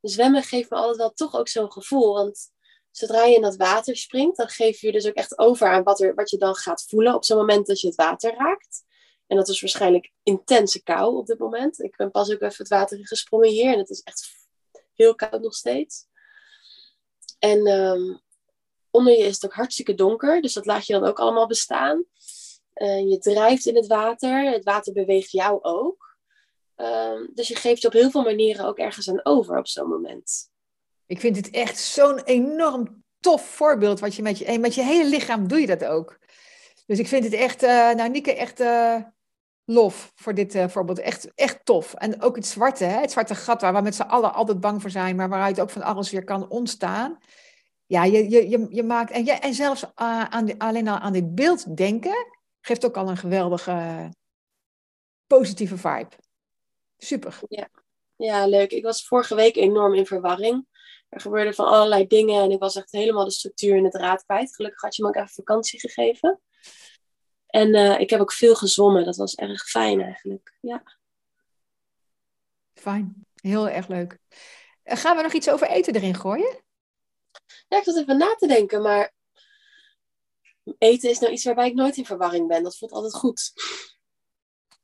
Zwemmen 0.00 0.42
geeft 0.42 0.70
me 0.70 0.76
altijd 0.76 0.96
wel 0.96 1.12
toch 1.12 1.34
ook 1.34 1.48
zo'n 1.48 1.72
gevoel. 1.72 2.12
Want 2.12 2.52
zodra 2.90 3.24
je 3.24 3.34
in 3.34 3.42
dat 3.42 3.56
water 3.56 3.96
springt, 3.96 4.36
dan 4.36 4.48
geef 4.48 4.80
je 4.80 4.92
dus 4.92 5.06
ook 5.06 5.14
echt 5.14 5.38
over 5.38 5.68
aan 5.68 5.82
wat, 5.82 6.00
er, 6.00 6.14
wat 6.14 6.30
je 6.30 6.38
dan 6.38 6.54
gaat 6.54 6.86
voelen 6.88 7.14
op 7.14 7.24
zo'n 7.24 7.36
moment 7.36 7.66
dat 7.66 7.80
je 7.80 7.86
het 7.86 7.96
water 7.96 8.34
raakt. 8.36 8.84
En 9.26 9.36
dat 9.36 9.48
is 9.48 9.60
waarschijnlijk 9.60 10.12
intense 10.22 10.82
kou 10.82 11.16
op 11.16 11.26
dit 11.26 11.38
moment. 11.38 11.80
Ik 11.80 11.96
ben 11.96 12.10
pas 12.10 12.32
ook 12.32 12.40
even 12.40 12.56
het 12.56 12.68
water 12.68 12.98
in 12.98 13.06
gesprongen 13.06 13.48
hier 13.48 13.72
en 13.72 13.78
het 13.78 13.90
is 13.90 14.00
echt 14.00 14.30
heel 14.94 15.14
koud 15.14 15.40
nog 15.40 15.54
steeds. 15.54 16.06
En 17.38 17.66
um, 17.66 18.22
Onder 18.94 19.12
je 19.12 19.24
is 19.24 19.34
het 19.34 19.44
ook 19.44 19.52
hartstikke 19.52 19.94
donker, 19.94 20.42
dus 20.42 20.52
dat 20.52 20.66
laat 20.66 20.86
je 20.86 20.92
dan 20.92 21.04
ook 21.04 21.18
allemaal 21.18 21.46
bestaan. 21.46 22.04
Uh, 22.74 23.10
je 23.10 23.18
drijft 23.18 23.66
in 23.66 23.76
het 23.76 23.86
water, 23.86 24.52
het 24.52 24.64
water 24.64 24.92
beweegt 24.92 25.30
jou 25.30 25.58
ook. 25.62 26.16
Uh, 26.76 27.20
dus 27.32 27.48
je 27.48 27.56
geeft 27.56 27.80
je 27.80 27.86
op 27.86 27.92
heel 27.92 28.10
veel 28.10 28.22
manieren 28.22 28.66
ook 28.66 28.78
ergens 28.78 29.08
aan 29.08 29.24
over 29.24 29.58
op 29.58 29.66
zo'n 29.66 29.88
moment. 29.88 30.50
Ik 31.06 31.20
vind 31.20 31.36
het 31.36 31.50
echt 31.50 31.78
zo'n 31.78 32.20
enorm 32.22 33.04
tof 33.20 33.48
voorbeeld. 33.48 34.00
Wat 34.00 34.14
je 34.14 34.22
met 34.22 34.38
je, 34.38 34.58
met 34.58 34.74
je 34.74 34.82
hele 34.82 35.08
lichaam 35.08 35.48
doe 35.48 35.60
je 35.60 35.66
dat 35.66 35.84
ook. 35.84 36.18
Dus 36.86 36.98
ik 36.98 37.08
vind 37.08 37.24
het 37.24 37.34
echt, 37.34 37.62
uh, 37.62 37.90
nou 37.90 38.10
Nieke, 38.10 38.34
echt 38.34 38.60
uh, 38.60 38.96
lof 39.64 40.12
voor 40.14 40.34
dit 40.34 40.56
voorbeeld. 40.66 40.98
Echt, 40.98 41.34
echt 41.34 41.64
tof. 41.64 41.94
En 41.94 42.22
ook 42.22 42.36
het 42.36 42.46
zwarte, 42.46 42.84
hè? 42.84 43.00
het 43.00 43.12
zwarte 43.12 43.34
gat 43.34 43.60
waar 43.60 43.74
we 43.74 43.80
met 43.80 43.94
z'n 43.94 44.02
allen 44.02 44.34
altijd 44.34 44.60
bang 44.60 44.80
voor 44.80 44.90
zijn, 44.90 45.16
maar 45.16 45.28
waaruit 45.28 45.60
ook 45.60 45.70
van 45.70 45.82
alles 45.82 46.10
weer 46.10 46.24
kan 46.24 46.48
ontstaan 46.48 47.18
ja, 47.94 48.04
je, 48.04 48.30
je, 48.30 48.48
je, 48.48 48.66
je 48.70 48.82
maakt. 48.82 49.10
En, 49.10 49.24
je, 49.24 49.32
en 49.32 49.54
zelfs 49.54 49.82
uh, 49.82 49.90
aan 50.24 50.44
de, 50.44 50.58
alleen 50.58 50.88
al 50.88 50.98
aan 50.98 51.12
dit 51.12 51.34
beeld 51.34 51.76
denken 51.76 52.26
geeft 52.60 52.84
ook 52.84 52.96
al 52.96 53.08
een 53.08 53.16
geweldige 53.16 54.08
positieve 55.26 55.76
vibe. 55.76 56.10
Super. 56.98 57.40
Ja. 57.48 57.68
ja, 58.16 58.46
leuk. 58.46 58.70
Ik 58.70 58.82
was 58.82 59.06
vorige 59.06 59.34
week 59.34 59.56
enorm 59.56 59.94
in 59.94 60.06
verwarring. 60.06 60.66
Er 61.08 61.20
gebeurden 61.20 61.54
van 61.54 61.66
allerlei 61.66 62.06
dingen 62.06 62.42
en 62.42 62.50
ik 62.50 62.58
was 62.58 62.76
echt 62.76 62.92
helemaal 62.92 63.24
de 63.24 63.30
structuur 63.30 63.76
in 63.76 63.84
het 63.84 63.94
raad 63.94 64.24
kwijt. 64.24 64.54
Gelukkig 64.54 64.80
had 64.80 64.96
je 64.96 65.02
me 65.02 65.08
ook 65.08 65.16
even 65.16 65.28
vakantie 65.28 65.80
gegeven. 65.80 66.40
En 67.46 67.74
uh, 67.74 68.00
ik 68.00 68.10
heb 68.10 68.20
ook 68.20 68.32
veel 68.32 68.54
gezwommen. 68.54 69.04
Dat 69.04 69.16
was 69.16 69.34
erg 69.34 69.68
fijn 69.68 70.00
eigenlijk. 70.00 70.56
Ja. 70.60 70.82
Fijn. 72.74 73.26
Heel 73.34 73.68
erg 73.68 73.88
leuk. 73.88 74.18
Gaan 74.84 75.16
we 75.16 75.22
nog 75.22 75.32
iets 75.32 75.50
over 75.50 75.68
eten 75.68 75.94
erin 75.94 76.14
gooien? 76.14 76.63
Ja, 77.68 77.78
ik 77.78 77.84
zat 77.84 77.96
even 77.96 78.18
na 78.18 78.34
te 78.34 78.46
denken, 78.46 78.82
maar 78.82 79.12
eten 80.78 81.10
is 81.10 81.18
nou 81.18 81.32
iets 81.32 81.44
waarbij 81.44 81.68
ik 81.68 81.74
nooit 81.74 81.96
in 81.96 82.06
verwarring 82.06 82.48
ben. 82.48 82.62
Dat 82.62 82.76
voelt 82.78 82.92
altijd 82.92 83.14
goed. 83.14 83.52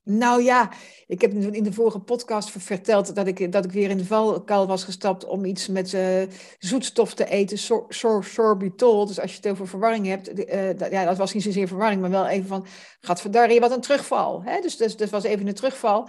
Nou 0.03 0.43
ja, 0.43 0.71
ik 1.07 1.21
heb 1.21 1.33
in 1.33 1.63
de 1.63 1.73
vorige 1.73 1.99
podcast 1.99 2.51
verteld 2.51 3.15
dat 3.15 3.27
ik, 3.27 3.53
dat 3.53 3.65
ik 3.65 3.73
weer 3.73 3.91
in 3.91 3.97
de 3.97 4.05
valkuil 4.05 4.67
was 4.67 4.85
gestapt 4.85 5.25
om 5.25 5.45
iets 5.45 5.69
met 5.69 5.93
uh, 5.93 6.23
zoetstof 6.59 7.15
te 7.15 7.29
eten, 7.29 7.59
sor, 7.59 7.85
sor, 7.89 8.25
sorbitol. 8.25 9.07
Dus 9.07 9.21
als 9.21 9.31
je 9.31 9.37
het 9.37 9.49
over 9.49 9.69
verwarring 9.69 10.07
hebt, 10.07 10.39
uh, 10.39 10.61
dat, 10.77 10.91
ja, 10.91 11.05
dat 11.05 11.17
was 11.17 11.33
niet 11.33 11.43
zozeer 11.43 11.69
verwarring, 11.69 12.01
maar 12.01 12.11
wel 12.11 12.27
even 12.27 12.49
van, 12.49 12.67
gaat 13.01 13.21
verdarren, 13.21 13.61
wat 13.61 13.71
een 13.71 13.81
terugval. 13.81 14.43
Hè? 14.43 14.61
Dus, 14.61 14.77
dus 14.77 14.97
dat 14.97 15.11
was 15.11 15.25
even 15.25 15.47
een 15.47 15.55
terugval. 15.55 16.09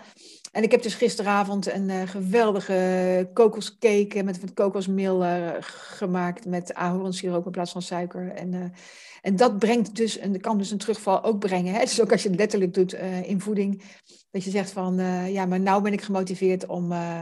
En 0.51 0.63
ik 0.63 0.71
heb 0.71 0.81
dus 0.81 0.95
gisteravond 0.95 1.71
een 1.71 1.89
uh, 1.89 2.01
geweldige 2.05 3.29
kokoscake 3.33 4.23
met, 4.23 4.41
met 4.41 4.53
kokosmeel 4.53 5.25
gemaakt 5.59 6.45
met 6.45 6.73
ahornsiroop 6.73 7.45
in 7.45 7.51
plaats 7.51 7.71
van 7.71 7.81
suiker. 7.81 8.31
En 8.31 8.73
en 9.21 9.35
dat 9.35 9.59
brengt 9.59 9.95
dus, 9.95 10.17
en 10.17 10.41
kan 10.41 10.57
dus 10.57 10.71
een 10.71 10.77
terugval 10.77 11.23
ook 11.23 11.39
brengen. 11.39 11.73
Hè? 11.73 11.79
Dus 11.79 12.01
ook 12.01 12.11
als 12.11 12.23
je 12.23 12.29
het 12.29 12.37
letterlijk 12.37 12.73
doet 12.73 12.93
uh, 12.93 13.29
in 13.29 13.41
voeding, 13.41 13.83
dat 14.31 14.43
je 14.43 14.49
zegt 14.49 14.71
van, 14.71 14.99
uh, 14.99 15.33
ja, 15.33 15.45
maar 15.45 15.59
nou 15.59 15.81
ben 15.81 15.93
ik 15.93 16.01
gemotiveerd 16.01 16.65
om, 16.65 16.91
uh, 16.91 17.21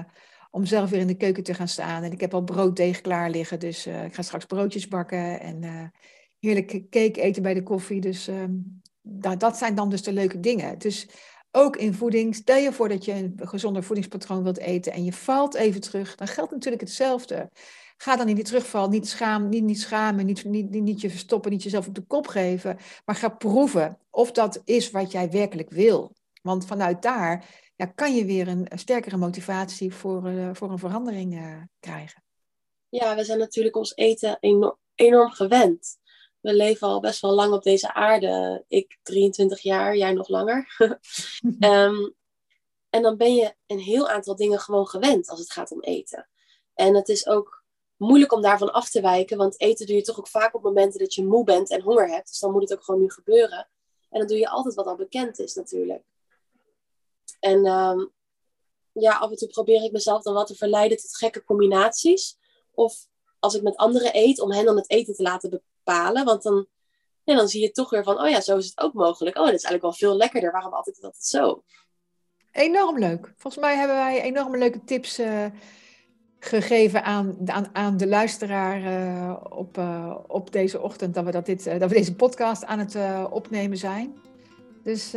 om 0.52 0.66
zelf 0.66 0.90
weer 0.90 1.00
in 1.00 1.08
de 1.08 1.18
keuken 1.18 1.44
te 1.44 1.54
gaan 1.54 1.68
staan. 1.68 2.04
En 2.04 2.12
ik 2.12 2.20
heb 2.20 2.34
al 2.34 2.44
brooddeeg 2.44 3.02
klaar 3.02 3.30
liggen, 3.30 3.60
dus 3.60 3.88
ik 3.88 4.14
ga 4.14 4.22
straks 4.22 4.46
broodjes 4.46 4.88
bakken 4.88 5.40
en 5.40 5.92
heerlijke 6.40 6.90
cake 6.90 7.22
eten 7.22 7.42
bij 7.44 7.54
de 7.54 7.64
koffie. 7.64 8.02
Dus 8.02 8.28
um, 8.28 8.82
dat, 9.02 9.40
dat 9.40 9.58
zijn 9.58 9.76
dan 9.76 9.90
dus 9.90 10.04
de 10.04 10.14
leuke 10.14 10.40
dingen. 10.40 10.78
Dus 10.78 11.08
ook 11.52 11.76
in 11.76 11.94
voeding, 11.94 12.36
stel 12.36 12.58
je 12.58 12.74
voor 12.74 12.90
dat 12.90 13.06
je 13.06 13.14
een 13.14 13.34
gezonder 13.38 13.84
voedingspatroon 13.84 14.44
wilt 14.44 14.58
eten 14.58 14.94
en 14.94 15.04
je 15.04 15.14
valt 15.14 15.56
even 15.56 15.82
terug, 15.82 16.16
dan 16.16 16.28
geldt 16.28 16.52
natuurlijk 16.52 16.82
hetzelfde. 16.82 17.50
Ga 18.02 18.16
dan 18.16 18.28
in 18.28 18.36
die 18.36 18.44
terugval 18.44 18.90
niet, 18.90 19.08
schaam, 19.08 19.50
niet, 19.50 19.64
niet 19.64 19.80
schamen, 19.80 20.26
niet, 20.26 20.44
niet, 20.44 20.70
niet 20.70 21.02
je 21.02 21.10
verstoppen, 21.10 21.52
niet 21.52 21.64
jezelf 21.64 21.88
op 21.88 21.96
de 21.96 22.02
kop 22.02 22.28
geven. 22.28 22.78
Maar 23.06 23.16
ga 23.16 23.30
proeven 23.30 23.98
of 24.10 24.32
dat 24.32 24.62
is 24.66 24.92
wat 24.92 25.12
jij 25.12 25.30
werkelijk 25.30 25.70
wil. 25.70 26.16
Want 26.42 26.66
vanuit 26.66 27.02
daar 27.02 27.46
ja, 27.76 27.86
kan 27.86 28.16
je 28.16 28.26
weer 28.26 28.48
een, 28.48 28.68
sterkere 28.76 29.18
motivatie 29.18 29.94
voor, 29.94 30.30
uh, 30.30 30.50
voor 30.54 30.72
een 30.72 30.80
verandering 30.80 31.34
uh, 31.34 31.62
krijgen. 31.80 32.24
Ja, 32.90 33.16
we 33.16 33.24
zijn 33.24 33.40
natuurlijk 33.40 33.76
ons 33.76 33.96
eten 33.96 34.38
enorm, 34.40 34.78
enorm 34.96 35.32
gewend. 35.32 35.98
We 36.40 36.54
leven 36.54 36.88
al 36.88 37.00
best 37.00 37.22
wel 37.22 37.34
lang 37.34 37.54
op 37.54 37.64
deze 37.64 37.94
aarde. 37.94 38.64
Ik 38.68 38.98
23 39.04 39.60
jaar, 39.60 39.98
jij 39.98 40.14
nog 40.14 40.28
langer. 40.28 40.76
um, 41.60 42.16
en 42.96 43.02
dan 43.02 43.18
ben 43.18 43.36
je 43.36 43.56
een 43.66 43.80
heel 43.80 44.10
aantal 44.10 44.36
dingen 44.36 44.60
gewoon 44.60 44.88
gewend 44.88 45.30
als 45.30 45.40
het 45.40 45.52
gaat 45.52 45.72
om 45.72 45.82
eten. 45.82 46.30
En 46.74 46.96
het 46.96 47.10
is 47.10 47.28
ook 47.28 47.59
moeilijk 48.00 48.34
om 48.34 48.42
daarvan 48.42 48.74
af 48.74 48.90
te 48.90 49.02
wijken, 49.02 49.38
want 49.38 49.60
eten 49.60 49.86
doe 49.86 49.96
je 49.96 50.02
toch 50.02 50.20
ook 50.20 50.28
vaak 50.28 50.56
op 50.56 50.64
momenten 50.64 51.00
dat 51.00 51.14
je 51.14 51.26
moe 51.26 51.44
bent 51.44 51.70
en 51.70 51.82
honger 51.82 52.10
hebt. 52.10 52.28
Dus 52.28 52.40
dan 52.40 52.52
moet 52.52 52.62
het 52.62 52.74
ook 52.74 52.84
gewoon 52.84 53.02
nu 53.02 53.10
gebeuren. 53.10 53.68
En 54.10 54.20
dan 54.20 54.28
doe 54.28 54.38
je 54.38 54.50
altijd 54.50 54.76
wat 54.76 54.86
al 54.86 54.96
bekend 54.96 55.40
is 55.40 55.54
natuurlijk. 55.54 56.04
En 57.40 57.66
um, 57.66 58.12
ja, 58.92 59.18
af 59.18 59.30
en 59.30 59.38
toe 59.38 59.48
probeer 59.48 59.84
ik 59.84 59.92
mezelf 59.92 60.24
dan 60.24 60.34
wat 60.34 60.48
te 60.48 60.56
verleiden 60.56 60.98
tot 60.98 61.18
gekke 61.18 61.44
combinaties. 61.44 62.38
Of 62.72 63.08
als 63.40 63.56
ik 63.56 63.62
met 63.62 63.76
anderen 63.76 64.16
eet, 64.16 64.40
om 64.40 64.52
hen 64.52 64.66
dan 64.66 64.76
het 64.76 64.90
eten 64.90 65.16
te 65.16 65.22
laten 65.22 65.50
bepalen. 65.50 66.26
Want 66.26 66.44
dan, 66.44 66.68
ja, 67.24 67.36
dan 67.36 67.48
zie 67.48 67.62
je 67.62 67.72
toch 67.72 67.90
weer 67.90 68.04
van, 68.04 68.22
oh 68.22 68.30
ja, 68.30 68.42
zo 68.42 68.58
is 68.58 68.66
het 68.66 68.80
ook 68.80 68.94
mogelijk. 68.94 69.38
Oh, 69.38 69.46
dat 69.46 69.54
is 69.54 69.64
eigenlijk 69.64 69.84
wel 69.84 70.10
veel 70.10 70.18
lekkerder. 70.18 70.52
Waarom 70.52 70.74
altijd 70.74 71.02
het 71.02 71.26
zo? 71.26 71.64
Enorm 72.52 73.00
leuk. 73.00 73.34
Volgens 73.38 73.64
mij 73.64 73.76
hebben 73.76 73.96
wij 73.96 74.22
enorme 74.22 74.58
leuke 74.58 74.84
tips 74.84 75.20
uh, 75.20 75.46
gegeven 76.40 77.04
aan, 77.04 77.38
aan, 77.46 77.68
aan 77.74 77.98
de 77.98 78.08
luisteraar 78.08 78.82
uh, 78.82 79.36
op, 79.50 79.78
uh, 79.78 80.16
op 80.28 80.52
deze 80.52 80.82
ochtend. 80.82 81.14
Dat 81.14 81.26
we, 81.26 81.32
dat 81.32 81.46
dit, 81.46 81.64
dat 81.64 81.90
we 81.90 81.96
deze 81.96 82.16
podcast 82.16 82.66
aan 82.66 82.80
het 82.80 82.98
opnemen 83.30 83.78
zijn. 83.78 84.14
Dus 84.84 85.14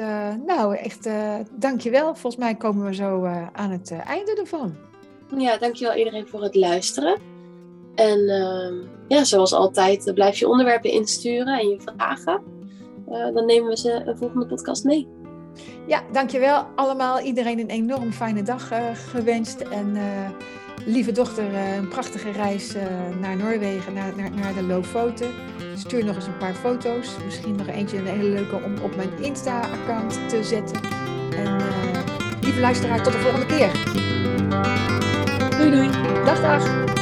nou, 0.47 0.77
echt 0.77 1.09
dankjewel. 1.53 2.15
Volgens 2.15 2.37
mij 2.37 2.55
komen 2.55 2.87
we 2.87 2.95
zo 2.95 3.25
aan 3.53 3.71
het 3.71 3.91
einde 3.91 4.35
ervan. 4.35 4.75
Ja, 5.37 5.57
dankjewel 5.57 5.97
iedereen 5.97 6.27
voor 6.27 6.43
het 6.43 6.55
luisteren. 6.55 7.19
En 7.95 8.19
uh, 8.19 8.89
ja, 9.09 9.25
zoals 9.25 9.53
altijd, 9.53 10.11
blijf 10.15 10.39
je 10.39 10.49
onderwerpen 10.49 10.91
insturen 10.91 11.59
en 11.59 11.69
je 11.69 11.81
vragen. 11.81 12.43
Dan 13.35 13.47
nemen 13.47 13.69
we 13.69 13.77
ze 13.77 13.93
een 13.93 14.19
volgende 14.19 14.47
podcast 14.47 14.85
mee. 14.85 15.09
Ja, 15.87 16.03
dankjewel 16.13 16.67
allemaal. 16.75 17.21
Iedereen 17.21 17.59
een 17.59 17.69
enorm 17.69 18.13
fijne 18.13 18.43
dag 18.43 18.71
eh, 18.71 18.95
gewenst. 18.95 19.61
En 19.61 19.97
lieve 20.85 21.13
dochter, 21.13 21.55
een 21.55 21.89
prachtige 21.89 22.31
reis 22.31 22.75
naar 23.21 23.37
Noorwegen, 23.37 23.93
naar, 23.93 24.13
naar, 24.17 24.31
naar 24.31 24.55
de 24.55 24.63
Lofoten. 24.63 25.31
Stuur 25.77 26.05
nog 26.05 26.17
eens 26.17 26.27
een 26.27 26.37
paar 26.37 26.55
foto's. 26.55 27.17
Misschien 27.25 27.57
nog 27.57 27.67
eentje, 27.67 27.99
een 27.99 28.07
hele 28.07 28.29
leuke 28.29 28.57
om 28.57 28.75
op 28.83 28.97
mijn 28.97 29.11
Insta-account 29.21 30.29
te 30.29 30.45
zetten. 30.45 30.81
En 31.37 31.57
lieve 32.41 32.61
luisteraar, 32.61 33.03
tot 33.03 33.13
de 33.13 33.19
volgende 33.19 33.47
keer. 33.47 33.71
Doei 35.59 35.71
doei. 35.71 35.91
Dag 36.25 36.41
dag. 36.41 37.02